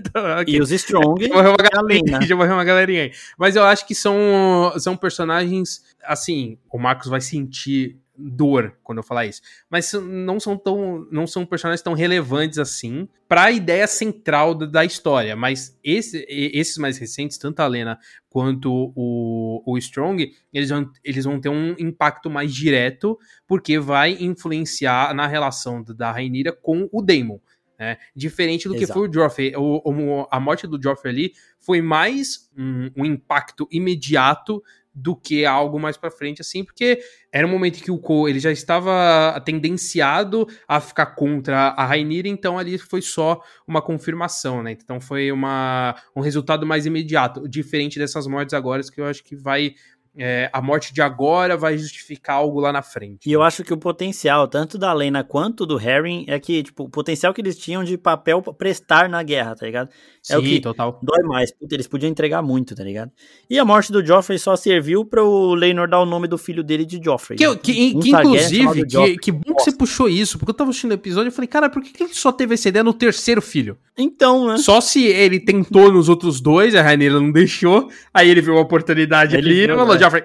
[0.00, 1.26] então, E os Strong.
[1.26, 3.12] Já morreu, uma galerinha, já morreu uma galerinha aí.
[3.38, 5.84] Mas eu acho que são, são personagens.
[6.04, 9.40] Assim, o Marcos vai sentir dor quando eu falar isso.
[9.70, 11.06] Mas não são tão.
[11.10, 15.34] não são personagens tão relevantes assim para a ideia central da, da história.
[15.36, 17.98] Mas esse, esses mais recentes, tanto a Lena
[18.28, 24.12] quanto o, o Strong, eles vão, eles vão ter um impacto mais direto, porque vai
[24.20, 27.38] influenciar na relação da Rainira com o Daemon.
[27.78, 27.98] Né?
[28.14, 28.86] Diferente do Exato.
[28.86, 29.54] que foi o Joffrey.
[29.56, 34.62] O, o, a morte do Joffrey ali foi mais um, um impacto imediato
[34.98, 36.98] do que algo mais para frente, assim, porque
[37.30, 42.26] era um momento que o Cole ele já estava tendenciado a ficar contra a Rainira,
[42.26, 44.72] então ali foi só uma confirmação, né?
[44.72, 49.36] Então foi uma, um resultado mais imediato, diferente dessas mortes agora, que eu acho que
[49.36, 49.74] vai
[50.18, 53.28] é, a morte de agora vai justificar algo lá na frente.
[53.28, 56.84] E eu acho que o potencial, tanto da Lena quanto do Harry, é que, tipo,
[56.84, 59.90] o potencial que eles tinham de papel prestar na guerra, tá ligado?
[60.28, 60.98] É Sim, o que total.
[61.02, 61.52] dói mais.
[61.52, 63.10] Puta, eles podiam entregar muito, tá ligado?
[63.48, 66.64] E a morte do Joffrey só serviu para o Leinor dar o nome do filho
[66.64, 67.38] dele de Joffrey.
[67.38, 67.56] Que, né?
[67.56, 70.94] que, que inclusive, que, que, bom que você puxou isso, porque eu tava assistindo o
[70.94, 73.78] episódio e falei, cara, por que ele só teve essa ideia no terceiro filho?
[73.96, 74.58] Então, né?
[74.58, 78.62] Só se ele tentou nos outros dois, a Rainha não deixou, aí ele viu uma
[78.62, 80.24] oportunidade ele ali e falou, Joffrey.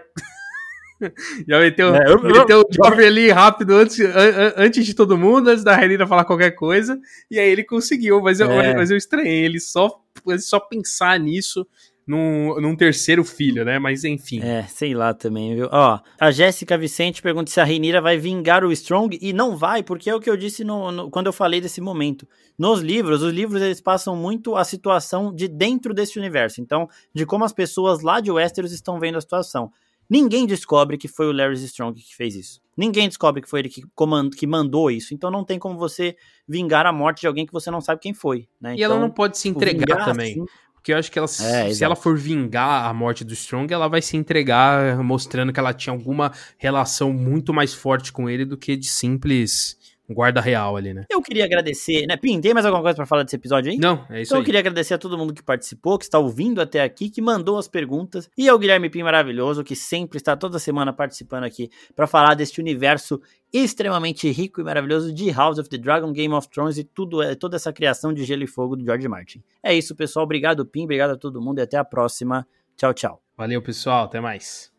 [1.47, 5.17] Já meteu, é, eu, meteu eu, o Joffrey ali rápido antes, an, antes de todo
[5.17, 8.75] mundo, antes da Renira falar qualquer coisa, e aí ele conseguiu, mas eu, é.
[8.75, 9.99] mas eu estranhei ele só,
[10.39, 11.65] só pensar nisso
[12.06, 13.80] num, num terceiro filho, né?
[13.80, 14.41] Mas enfim.
[14.41, 15.70] É, sei lá também, viu?
[15.72, 19.84] Ó, a Jéssica Vicente pergunta se a Reinira vai vingar o Strong, e não vai,
[19.84, 22.28] porque é o que eu disse no, no, quando eu falei desse momento.
[22.58, 27.26] Nos livros, os livros eles passam muito a situação de dentro desse universo, então, de
[27.26, 29.72] como as pessoas lá de Westeros estão vendo a situação.
[30.12, 32.60] Ninguém descobre que foi o Larry Strong que fez isso.
[32.76, 35.14] Ninguém descobre que foi ele que, comand que mandou isso.
[35.14, 38.14] Então não tem como você vingar a morte de alguém que você não sabe quem
[38.14, 38.45] foi.
[38.60, 38.72] Né?
[38.72, 40.34] E então, ela não pode se entregar também.
[40.34, 40.45] Assim,
[40.82, 43.88] porque eu acho que ela, é, se ela for vingar a morte do Strong, ela
[43.88, 48.57] vai se entregar mostrando que ela tinha alguma relação muito mais forte com ele do
[48.57, 49.77] que de simples
[50.14, 51.05] guarda real ali, né?
[51.09, 52.18] Eu queria agradecer, né?
[52.18, 53.78] Pim, tem mais alguma coisa para falar desse episódio aí?
[53.78, 54.41] Não, é isso então, aí.
[54.41, 57.57] eu queria agradecer a todo mundo que participou, que está ouvindo até aqui, que mandou
[57.57, 62.07] as perguntas, e ao Guilherme Pim maravilhoso, que sempre está toda semana participando aqui para
[62.07, 63.22] falar deste universo
[63.53, 67.36] extremamente rico e maravilhoso de House of the Dragon, Game of Thrones e tudo, é,
[67.36, 69.43] toda essa criação de gelo e fogo do George Martin.
[69.62, 70.24] É isso, pessoal.
[70.24, 70.83] Obrigado, Pim.
[70.83, 72.47] Obrigado a todo mundo e até a próxima.
[72.78, 73.21] Tchau, tchau.
[73.38, 74.05] Valeu, pessoal.
[74.05, 74.71] Até mais.